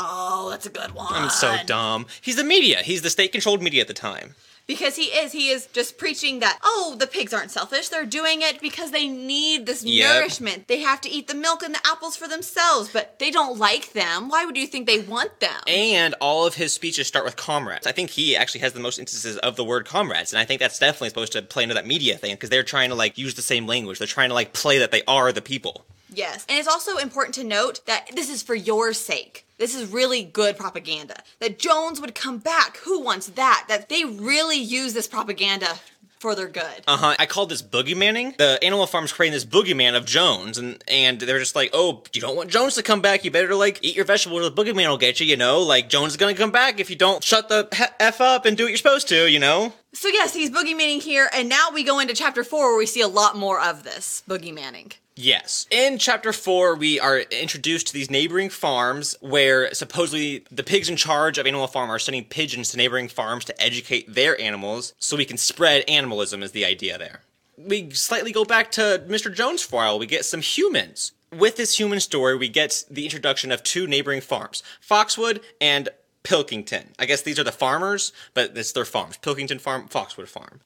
[0.02, 1.08] Oh, that's a good one.
[1.14, 2.06] I'm so dumb.
[2.22, 2.78] He's the media.
[2.78, 4.36] He's the state-controlled media at the time.
[4.66, 5.32] Because he is.
[5.32, 7.90] He is just preaching that, oh, the pigs aren't selfish.
[7.90, 10.14] They're doing it because they need this Yep.
[10.16, 10.68] nourishment.
[10.68, 13.94] They have to eat the milk and the apples for themselves, but they don't like
[13.94, 14.30] them.
[14.30, 15.60] Why would you think they want them?
[15.66, 17.88] And all of his speeches start with comrades.
[17.88, 20.60] I think he actually has the most instances of the word comrades, and I think
[20.62, 23.34] that's definitely supposed to play into that media thing because they're trying to like use
[23.34, 23.98] the same language.
[23.98, 25.84] They're trying to like play that they are the people.
[26.14, 26.46] Yes.
[26.48, 29.46] And it's also important to note that this is for your sake.
[29.60, 31.22] This is really good propaganda.
[31.40, 32.78] That Jones would come back.
[32.78, 33.66] Who wants that?
[33.68, 35.80] That they really use this propaganda
[36.20, 36.84] for their good.
[36.88, 37.16] Uh huh.
[37.20, 38.38] I called this boogeymanning.
[38.38, 42.22] The Animal Farm's creating this boogeyman of Jones, and and they're just like, oh, you
[42.22, 43.24] don't want Jones to come back.
[43.24, 44.42] You better like eat your vegetables.
[44.42, 45.26] or The boogeyman will get you.
[45.26, 47.68] You know, like Jones is gonna come back if you don't shut the
[48.00, 49.30] f up and do what you're supposed to.
[49.30, 49.74] You know.
[49.94, 53.02] So yes, he's boogeymanning here, and now we go into chapter four where we see
[53.02, 54.94] a lot more of this boogeymanning.
[55.20, 55.68] Yes.
[55.70, 60.96] In chapter four, we are introduced to these neighboring farms where supposedly the pigs in
[60.96, 65.18] charge of Animal Farm are sending pigeons to neighboring farms to educate their animals so
[65.18, 67.20] we can spread animalism, is the idea there.
[67.58, 69.34] We slightly go back to Mr.
[69.34, 70.00] Jones for a while.
[70.00, 71.12] We get some humans.
[71.38, 75.90] With this human story, we get the introduction of two neighboring farms Foxwood and
[76.24, 76.94] Pilkington.
[76.98, 79.18] I guess these are the farmers, but it's their farms.
[79.18, 80.62] Pilkington Farm, Foxwood Farm.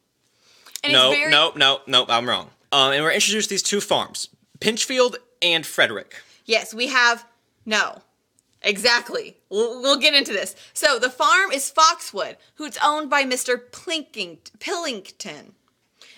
[0.84, 2.52] And No, very, no, no, no, I'm wrong.
[2.74, 4.30] Um, and we're introduced to these two farms,
[4.64, 6.16] Pinchfield and Frederick.
[6.46, 7.26] Yes, we have
[7.66, 8.02] no.
[8.62, 9.36] Exactly.
[9.50, 10.56] We'll, we'll get into this.
[10.74, 13.58] So the farm is Foxwood, who's owned by Mr.
[13.72, 15.54] Plinking, Pillington.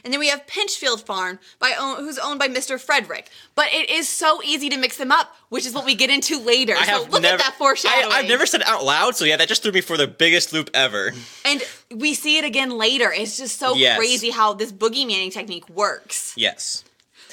[0.04, 2.80] And then we have Pinchfield Farm, by own, who's owned by Mr.
[2.80, 3.28] Frederick.
[3.56, 6.40] But it is so easy to mix them up, which is what we get into
[6.40, 6.76] later.
[6.78, 8.14] I so look never, at that foreshadowing.
[8.14, 10.06] I, have never said it out loud, so yeah, that just threw me for the
[10.06, 11.12] biggest loop ever.
[11.44, 13.12] And we see it again later.
[13.12, 13.98] It's just so Yes.
[13.98, 16.34] crazy how this boogeymaning technique works.
[16.38, 16.84] Yes.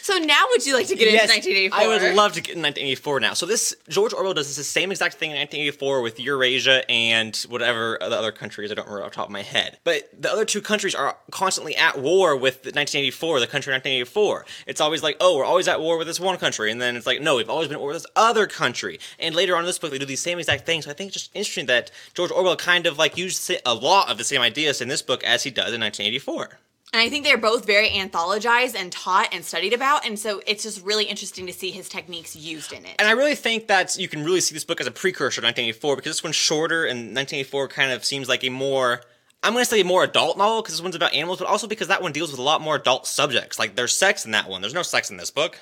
[0.03, 1.79] So now would you like to get into 1984?
[1.79, 3.35] I would love to get in 1984 now.
[3.35, 7.99] So this George Orwell does the same exact thing in 1984 with Eurasia and whatever
[8.01, 9.79] the other countries I don't remember off the top of my head.
[9.85, 14.45] But the other two countries are constantly at war with 1984, the country in 1984.
[14.67, 17.07] It's always like, oh, we're always at war with this one country, and then it's
[17.07, 18.99] like, no, we've always been at war with this other country.
[19.21, 20.85] And later on in this book, they do these same exact things.
[20.85, 24.11] So I think it's just interesting that George Orwell kind of like used a lot
[24.11, 26.59] of the same ideas in this book as he does in 1984.
[26.93, 30.05] And I think they're both very anthologized and taught and studied about.
[30.07, 32.97] And so it's just really interesting to see his techniques used in it.
[32.99, 35.47] And I really think that you can really see this book as a precursor to
[35.47, 39.01] 1984 because this one's shorter and 1984 kind of seems like a more
[39.43, 41.67] I'm going to say a more adult novel because this one's about animals, but also
[41.67, 43.59] because that one deals with a lot more adult subjects.
[43.59, 44.61] Like there's sex in that one.
[44.61, 45.59] There's no sex in this book.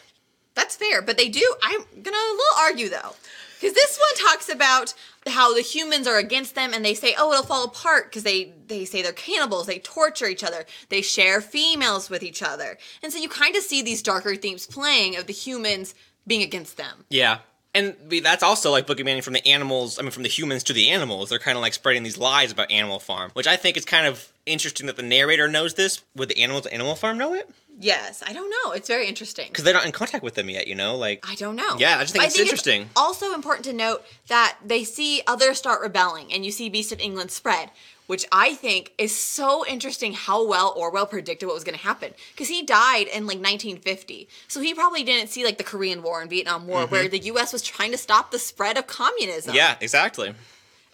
[0.54, 1.54] That's fair, but they do.
[1.62, 3.14] I'm gonna a little argue though,
[3.60, 4.94] because this one talks about
[5.26, 8.52] how the humans are against them, and they say, "Oh, it'll fall apart," because they
[8.68, 13.12] they say they're cannibals, they torture each other, they share females with each other, and
[13.12, 15.94] so you kind of see these darker themes playing of the humans
[16.26, 17.04] being against them.
[17.10, 17.38] Yeah.
[17.74, 20.90] And that's also like boogeymaning from the animals, I mean, from the humans to the
[20.90, 21.28] animals.
[21.28, 24.06] They're kind of like spreading these lies about Animal Farm, which I think is kind
[24.06, 26.02] of interesting that the narrator knows this.
[26.16, 27.48] Would the animals at Animal Farm know it?
[27.78, 28.72] Yes, I don't know.
[28.72, 29.46] It's very interesting.
[29.48, 30.96] Because they're not in contact with them yet, you know?
[30.96, 31.76] Like, I don't know.
[31.78, 32.90] Yeah, I just think But it's interesting.
[32.94, 37.00] also important to note that they see others start rebelling, and you see Beast of
[37.00, 37.70] England spread,
[38.10, 42.12] which I think is so interesting how well Orwell predicted what was going to happen.
[42.32, 46.20] Because he died in like 1950, so he probably didn't see like the Korean War
[46.20, 47.52] and Vietnam War, where the U.S.
[47.52, 49.50] was trying to stop the spread of communism.
[49.50, 49.58] Mm-hmm.
[49.58, 50.34] yeah, exactly.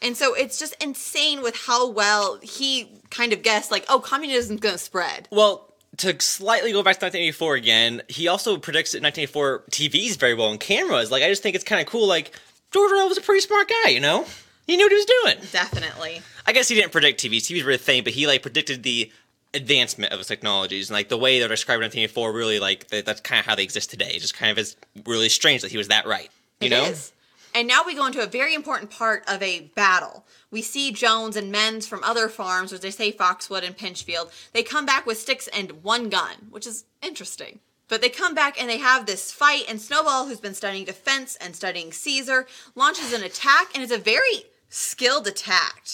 [0.02, 4.60] And so it's just insane with how well he kind of guessed, like, oh, communism's
[4.60, 5.26] going to spread.
[5.30, 10.34] Well, to slightly go back to 1984 again, he also predicts that 1984 TVs very
[10.34, 11.10] well and cameras.
[11.10, 12.06] Like, I just think it's kind of cool.
[12.06, 12.38] Like,
[12.72, 14.26] George Orwell was a pretty smart guy, you know?
[14.66, 15.36] He knew what he was doing.
[15.52, 16.22] Definitely.
[16.46, 17.42] I guess he didn't predict TVs.
[17.42, 19.10] TVs were a thing, but he, like, predicted the
[19.54, 20.90] advancement of the technologies.
[20.90, 23.54] And, like, the way they're described in 1984, really, like, that, that's kind of how
[23.54, 24.10] they exist today.
[24.14, 26.30] It just kind of is really strange that he was that right.
[26.60, 26.84] You It know?
[26.84, 27.12] is.
[27.54, 30.26] And now we go into a very important part of a battle.
[30.50, 34.30] We see Jones and men's from other farms, as they say Foxwood and Pinchfield.
[34.52, 37.60] They come back with sticks and one gun, which is interesting.
[37.88, 41.36] But they come back and they have this fight, and Snowball, who's been studying defense
[41.40, 45.86] and studying Caesar, launches an attack, and it's a very skilled attack.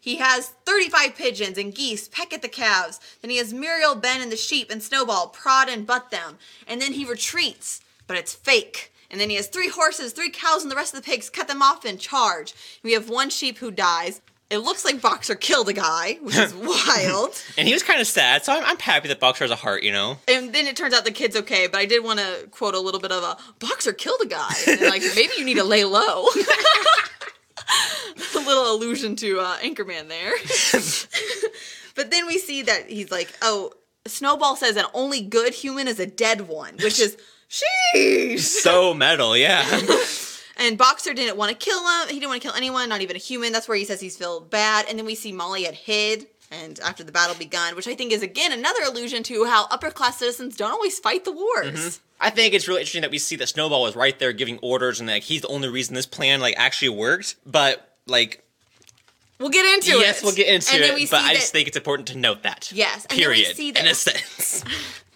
[0.00, 2.98] He has 35 pigeons and geese peck at the calves.
[3.20, 6.38] Then he has Muriel, Ben, and the sheep, and Snowball prod and butt them.
[6.66, 8.92] And then he retreats, but it's fake.
[9.10, 11.48] And then he has three horses, three cows, and the rest of the pigs cut
[11.48, 12.54] them off and charge.
[12.82, 14.22] We have one sheep who dies.
[14.48, 16.54] It looks like Boxer killed a guy, which is
[16.96, 17.40] wild.
[17.58, 19.82] And he was kind of sad, so I'm, I'm happy that Boxer has a heart,
[19.82, 20.18] you know?
[20.26, 22.80] And then it turns out the kid's okay, but I did want to quote a
[22.80, 24.52] little bit of a Boxer killed a guy.
[24.66, 26.26] And like, maybe you need to lay low.
[28.34, 30.32] a little allusion to uh, Anchorman there.
[31.94, 33.72] but then we see that he's like, oh,
[34.06, 37.16] Snowball says an only good human is a dead one, which is
[37.94, 38.40] sheesh.
[38.40, 39.64] So metal, yeah.
[40.56, 42.08] And Boxer didn't want to kill him.
[42.08, 43.52] He didn't want to kill anyone, not even a human.
[43.52, 44.86] That's where he says he's feel bad.
[44.88, 46.26] And then we see Molly had hid.
[46.50, 49.90] And after the battle begun, which I think is again another allusion to how upper
[49.90, 52.00] class citizens don't always fight the wars.
[52.20, 55.00] I think it's really interesting that we see that Snowball was right there giving orders
[55.00, 57.36] and like he's the only reason this plan like actually worked.
[57.46, 58.44] But like
[59.38, 60.00] We'll get into it.
[60.02, 61.10] yes, we'll get into and it.
[61.10, 62.70] But I just think it's important to note that.
[62.74, 63.56] Yes, and then we Period.
[63.56, 64.62] see that- in a sense.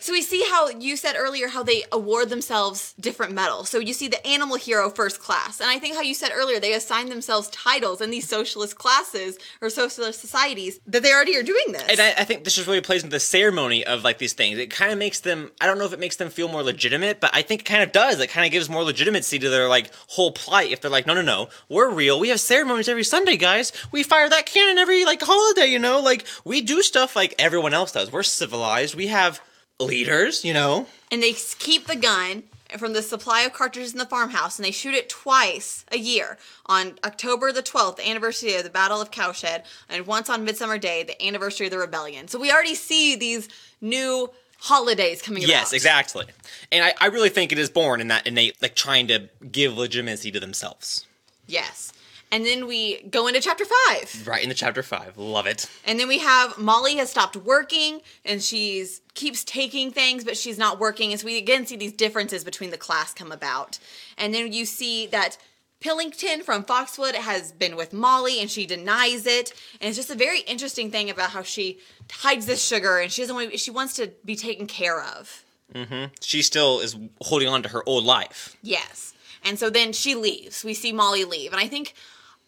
[0.00, 3.68] so we see how you said earlier how they award themselves different medals.
[3.68, 6.60] So you see the animal hero first class, and I think how you said earlier
[6.60, 11.42] they assign themselves titles in these socialist classes or socialist societies that they already are
[11.42, 11.84] doing this.
[11.88, 14.58] And I, I think this just really plays into the ceremony of like these things.
[14.58, 15.50] It kind of makes them.
[15.60, 17.82] I don't know if it makes them feel more legitimate, but I think it kind
[17.82, 18.20] of does.
[18.20, 20.70] It kind of gives more legitimacy to their like whole plight.
[20.70, 22.20] If they're like, no, no, no, we're real.
[22.20, 23.72] We have ceremonies every Sunday, guys.
[23.90, 25.66] We fire that cannon every like holiday.
[25.66, 28.12] You know, like we do stuff like everyone else does.
[28.12, 28.94] We're civilized.
[28.94, 29.40] We have
[29.80, 30.44] leaders.
[30.44, 30.86] You know.
[31.10, 32.44] and they keep the gun
[32.76, 36.36] from the supply of cartridges in the farmhouse and they shoot it twice a year
[36.66, 40.76] on October the 12th, the anniversary of the Battle of Cowshed, and once on Midsummer
[40.76, 42.28] Day, the anniversary of the rebellion.
[42.28, 43.48] So we already see these
[43.80, 45.50] new holidays coming about.
[45.50, 46.26] Yes, exactly.
[46.70, 49.76] And I, I really think it is born in that innate, like trying to give
[49.78, 51.06] legitimacy to themselves.
[51.46, 51.92] Yes.
[52.30, 54.26] And then we go into chapter five.
[54.26, 55.16] Right in the chapter five.
[55.16, 55.68] Love it.
[55.86, 60.58] And then we have Molly has stopped working and she's keeps taking things, but she's
[60.58, 61.10] not working.
[61.10, 63.78] And so we again see these differences between the class come about.
[64.16, 65.38] And then you see that
[65.80, 69.52] Pilkington from Foxwood has been with Molly and she denies it.
[69.80, 71.78] And it's just a very interesting thing about how she
[72.10, 75.44] hides this sugar and she doesn't want she wants to be taken care of.
[75.74, 76.12] Mm-hmm.
[76.20, 78.56] She still is holding on to her old life.
[78.62, 79.14] Yes.
[79.44, 80.64] And so then she leaves.
[80.64, 81.52] We see Molly leave.
[81.52, 81.94] And I think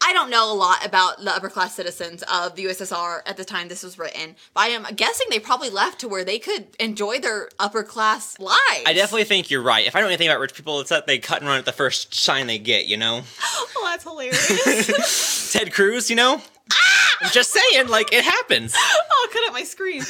[0.03, 3.45] I don't know a lot about the upper class citizens of the USSR at the
[3.45, 6.69] time this was written, but I am guessing they probably left to where they could
[6.81, 8.85] enjoy their upper class lives.
[8.87, 9.87] I definitely think you're right.
[9.87, 11.73] If I know anything about rich people, it's that they cut and run at the
[11.73, 13.23] first sign they get, you know?
[13.77, 15.53] well, that's hilarious.
[15.53, 16.41] Ted Cruz, you know?
[16.73, 17.17] Ah!
[17.23, 18.75] I'm just saying, like, it happens.
[18.79, 20.01] oh, I'll cut out my screen.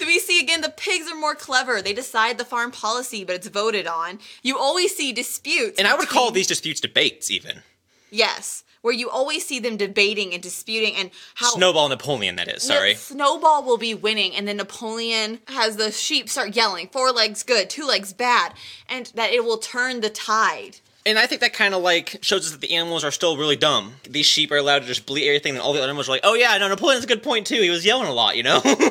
[0.00, 1.82] we see again the pigs are more clever.
[1.82, 4.18] They decide the farm policy, but it's voted on.
[4.42, 5.78] You always see disputes.
[5.78, 7.62] And I would call these disputes debates, even.
[8.10, 12.62] Yes, where you always see them debating and disputing and how Snowball Napoleon, that is,
[12.62, 12.94] sorry.
[12.94, 17.68] Snowball will be winning, and then Napoleon has the sheep start yelling, four legs good,
[17.68, 18.54] two legs bad,
[18.88, 20.78] and that it will turn the tide.
[21.06, 23.56] And I think that kind of like shows us that the animals are still really
[23.56, 23.94] dumb.
[24.08, 26.20] These sheep are allowed to just bleat everything, and all the other animals are like,
[26.24, 27.60] "Oh yeah, no, Napoleon's a good point too.
[27.62, 28.62] He was yelling a lot, you know."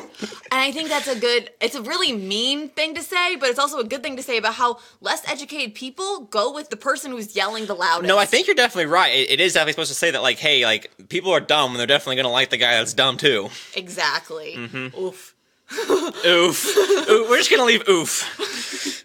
[0.52, 3.58] And I think that's a good, it's a really mean thing to say, but it's
[3.58, 7.12] also a good thing to say about how less educated people go with the person
[7.12, 8.08] who's yelling the loudest.
[8.08, 9.14] no, I think you're definitely right.
[9.14, 11.78] It, it is definitely supposed to say that, like, hey, like people are dumb, and
[11.78, 13.48] they're definitely gonna like the guy that's dumb too.
[13.76, 14.56] Exactly.
[14.56, 15.00] Mm-hmm.
[15.00, 15.36] Oof.
[16.26, 16.76] Oof.
[16.76, 19.04] Ooh, we're just gonna leave oof.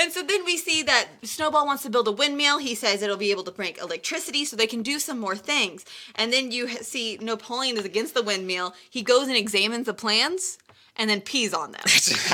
[0.00, 2.56] And so then we see that Snowball wants to build a windmill.
[2.56, 5.84] He says it'll be able to make electricity so they can do some more things.
[6.14, 8.74] And then you see Napoleon is against the windmill.
[8.88, 10.56] He goes and examines the plans
[10.96, 11.82] and then pees on them.
[11.84, 11.88] I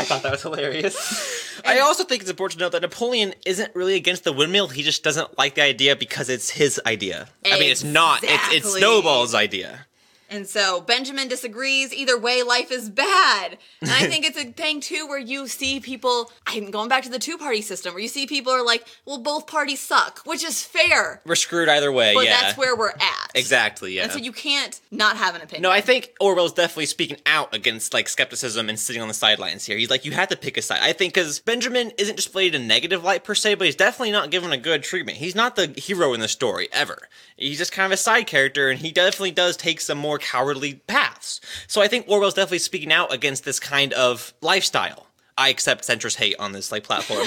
[0.05, 1.61] thought that was hilarious.
[1.65, 4.69] I also think it's important to note that Napoleon isn't really against the windmill.
[4.69, 7.29] He just doesn't like the idea because it's his idea.
[7.45, 8.23] I mean, it's not.
[8.23, 9.86] It's, it's Snowball's idea.
[10.29, 11.93] And so Benjamin disagrees.
[11.95, 13.59] Either way, life is bad.
[13.81, 17.11] And I think it's a thing too where you see people, I'm going back to
[17.11, 20.45] the two party system, where you see people are like, well, both parties suck, which
[20.45, 21.21] is fair.
[21.25, 22.15] We're screwed either way.
[22.15, 23.31] But yeah, that's where we're at.
[23.35, 23.95] exactly.
[23.95, 24.05] Yeah.
[24.05, 25.63] And so you can't not have an opinion.
[25.63, 29.65] No, I think Orwell's definitely speaking out against like skepticism and sitting on the sidelines
[29.65, 29.77] here.
[29.77, 30.81] He's like, you have to pick a side.
[30.83, 34.13] I think because Benjamin isn't displayed in a negative light per se, but he's definitely
[34.13, 35.19] not given a good treatment.
[35.19, 37.09] He's not the hero in the story ever.
[37.37, 40.75] He's just kind of a side character, and he definitely does take some more cowardly
[40.87, 41.41] paths.
[41.67, 45.07] So I think Orwell's definitely speaking out against this kind of lifestyle.
[45.39, 47.27] I accept centrist hate on this like platform.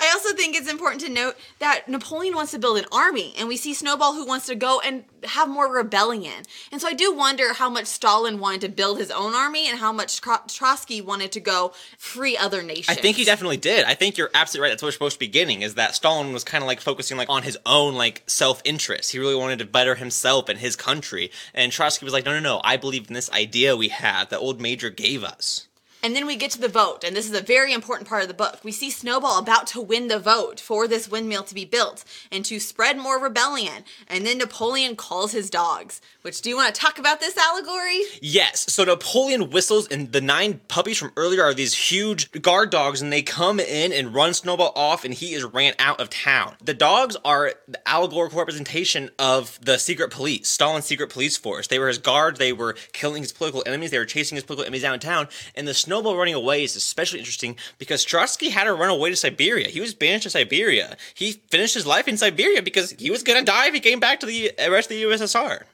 [0.00, 3.48] I also think it's important to note that Napoleon wants to build an army, and
[3.48, 6.44] we see Snowball who wants to go and have more rebellion.
[6.72, 9.78] And so I do wonder how much Stalin wanted to build his own army and
[9.78, 12.88] how much Trotsky wanted to go free other nations.
[12.88, 13.84] I think he definitely did.
[13.84, 14.68] I think you're absolutely right.
[14.70, 15.62] That's what we're supposed to be getting.
[15.62, 19.12] Is that Stalin was kind of like focusing like on his own like self interest.
[19.12, 21.30] He really wanted to better himself and his country.
[21.54, 22.60] And Trotsky was like, no, no, no.
[22.64, 25.66] I believe in this idea we have that old Major gave us.
[26.02, 28.28] And then we get to the vote, and this is a very important part of
[28.28, 28.60] the book.
[28.62, 32.44] We see Snowball about to win the vote for this windmill to be built and
[32.46, 33.84] to spread more rebellion.
[34.08, 36.00] And then Napoleon calls his dogs.
[36.22, 38.00] Which, do you want to talk about this allegory?
[38.20, 38.72] Yes.
[38.72, 43.12] So Napoleon whistles, and the nine puppies from earlier are these huge guard dogs, and
[43.12, 46.56] they come in and run Snowball off, and he is ran out of town.
[46.62, 51.66] The dogs are the allegorical representation of the secret police, Stalin's secret police force.
[51.66, 52.38] They were his guards.
[52.38, 53.90] They were killing his political enemies.
[53.90, 55.28] They were chasing his political enemies downtown.
[55.54, 59.16] And the Snowball running away is especially interesting because Trotsky had to run away to
[59.16, 59.66] Siberia.
[59.66, 60.96] He was banished to Siberia.
[61.14, 64.20] He finished his life in Siberia because he was gonna die if he came back
[64.20, 65.64] to the uh, rest of the USSR.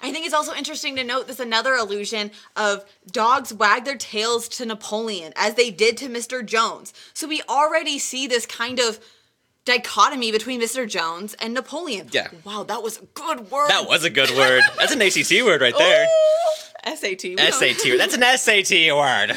[0.00, 4.46] I think it's also interesting to note this another illusion of dogs wag their tails
[4.50, 6.46] to Napoleon as they did to Mr.
[6.46, 6.94] Jones.
[7.12, 9.00] So we already see this kind of
[9.64, 10.88] dichotomy between Mr.
[10.88, 12.10] Jones and Napoleon.
[12.12, 12.28] Yeah.
[12.44, 13.70] Wow, that was a good word.
[13.70, 14.62] That was a good word.
[14.78, 16.06] That's an ACT word right there.
[16.86, 17.18] Ooh, SAT.
[17.36, 17.98] don't- SAT.
[17.98, 19.36] That's an SAT word.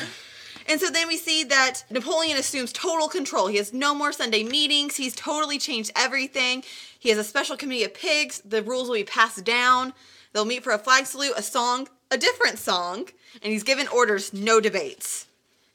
[0.68, 3.48] And so then we see that Napoleon assumes total control.
[3.48, 4.98] He has no more Sunday meetings.
[4.98, 6.64] He's totally changed everything.
[7.00, 8.42] He has a special committee of pigs.
[8.44, 9.94] The rules will be passed down.
[10.34, 13.08] They'll meet for a flag salute, a song, a different song,
[13.42, 15.27] and he's given orders, no debates.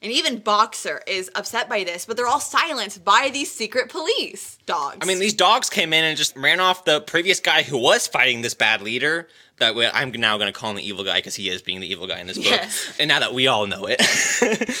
[0.03, 4.57] And even Boxer is upset by this, but they're all silenced by these secret police
[4.65, 4.97] dogs.
[5.01, 8.05] I mean, these dogs came in and just ran off the previous guy who was
[8.05, 9.29] fighting this bad leader.
[9.57, 11.79] That we, I'm now going to call him the evil guy because he is being
[11.79, 12.47] the evil guy in this book.
[12.47, 12.95] Yes.
[12.99, 14.01] And now that we all know it,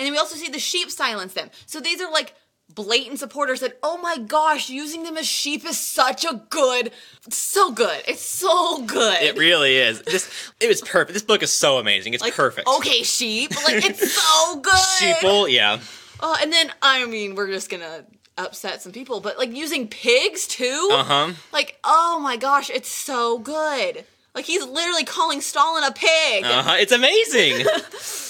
[0.00, 1.50] And then we also see the sheep silence them.
[1.66, 2.34] So these are like
[2.74, 6.92] blatant supporters that, oh my gosh, using them as sheep is such a good,
[7.28, 8.02] so good.
[8.06, 9.22] It's so good.
[9.22, 10.02] it really is.
[10.02, 11.12] This it was perfect.
[11.12, 12.14] This book is so amazing.
[12.14, 12.68] It's like, perfect.
[12.68, 13.50] Okay, sheep.
[13.64, 14.72] Like it's so good.
[14.72, 15.80] Sheeple, yeah.
[16.20, 18.04] Oh, and then I mean, we're just gonna
[18.38, 20.88] upset some people, but like using pigs too.
[20.92, 21.32] Uh huh.
[21.52, 24.04] Like, oh my gosh, it's so good.
[24.34, 26.44] Like he's literally calling Stalin a pig.
[26.44, 26.76] Uh huh.
[26.78, 27.66] It's amazing.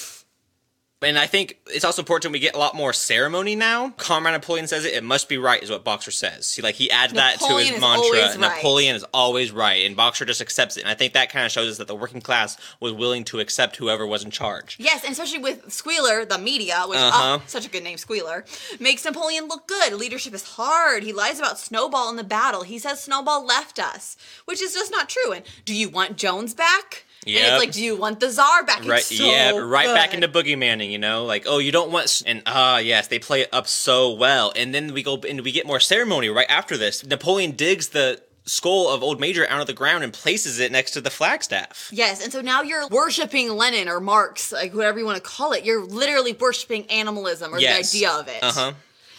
[1.03, 3.89] And I think it's also important we get a lot more ceremony now.
[3.97, 6.53] Comrade Napoleon says it, it must be right, is what Boxer says.
[6.53, 7.87] He like he adds that to his mantra.
[7.87, 8.39] always right.
[8.39, 10.81] Napoleon is always right, and Boxer just accepts it.
[10.81, 13.39] And I think that kind of shows us that the working class was willing to
[13.39, 14.77] accept whoever was in charge.
[14.79, 17.39] Yes, and especially with Squealer, the media, which Uh-huh.
[17.39, 18.45] oh, such a good name, Squealer,
[18.79, 19.93] makes Napoleon look good.
[19.93, 21.01] Leadership is hard.
[21.01, 22.61] He lies about Snowball in the battle.
[22.61, 25.31] He says Snowball left us, which is just not true.
[25.31, 27.05] And do you want Jones back?
[27.27, 28.83] And it's like, do you want the Czar back?
[28.85, 32.41] Right, so yeah, right back into boogeymaning, you know, like oh, you don't want, and
[32.47, 35.67] ah, yes, they play it up so well, and then we go and we get
[35.67, 37.05] more ceremony right after this.
[37.05, 40.91] Napoleon digs the skull of Old Major out of the ground and places it next
[40.91, 41.89] to the flagstaff.
[41.93, 45.53] Yes, and so now you're worshiping Lenin or Marx, like whatever you want to call
[45.53, 45.63] it.
[45.63, 47.91] You're literally worshiping animalism or Yes.
[47.91, 48.41] the idea of it.
[48.41, 48.73] Uh huh.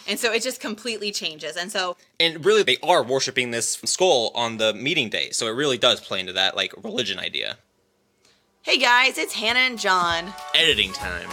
[0.05, 1.55] And so it just completely changes.
[1.55, 5.51] And so And really, they are worshiping this skull on the meeting day, so it
[5.51, 7.57] really does play into that like religion idea.
[8.63, 10.33] Hey guys, it's Hannah and John.
[10.55, 11.29] Editing time.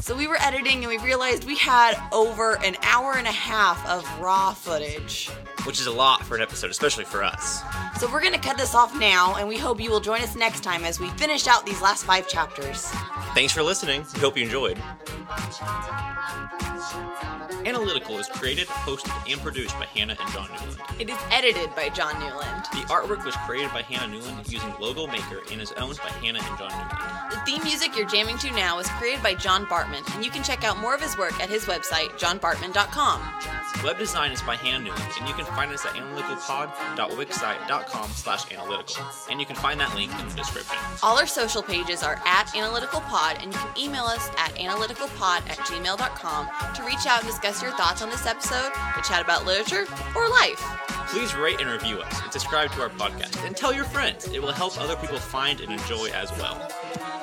[0.00, 3.84] So we were editing and we realized we had over an hour and a half
[3.84, 5.28] of raw footage.
[5.64, 7.62] Which is a lot for an episode, especially for us.
[7.98, 10.60] So we're gonna cut this off now and we hope you will join us next
[10.62, 12.84] time as we finish out these last five chapters.
[13.34, 14.06] Thanks for listening.
[14.14, 14.80] We hope you enjoyed.
[17.66, 20.78] Analytical is created, hosted, and produced by Hannah and John Newland.
[20.98, 22.64] It is edited by John Newland.
[22.72, 26.40] The artwork was created by Hannah Newland using Logo Maker and is owned by Hannah
[26.42, 26.67] and John
[27.30, 30.42] The theme music you're jamming to now was created by John Bartman, and you can
[30.42, 33.20] check out more of his work at his website, johnbartman.com.
[33.84, 39.04] Web design is by Hannah Newland, and you can find us at analyticalpod.wixsite.com slash analytical.
[39.30, 40.78] And you can find that link in the description.
[41.02, 45.58] All our social pages are at analyticalpod, and you can email us at analyticalpod at
[45.58, 49.84] gmail.com to reach out and discuss your thoughts on this episode, to chat about literature
[50.16, 50.60] or life.
[51.08, 54.26] Please rate and review us and subscribe to our podcast and tell your friends.
[54.28, 56.57] It will help other people find and enjoy as well.
[56.58, 57.17] Yeah.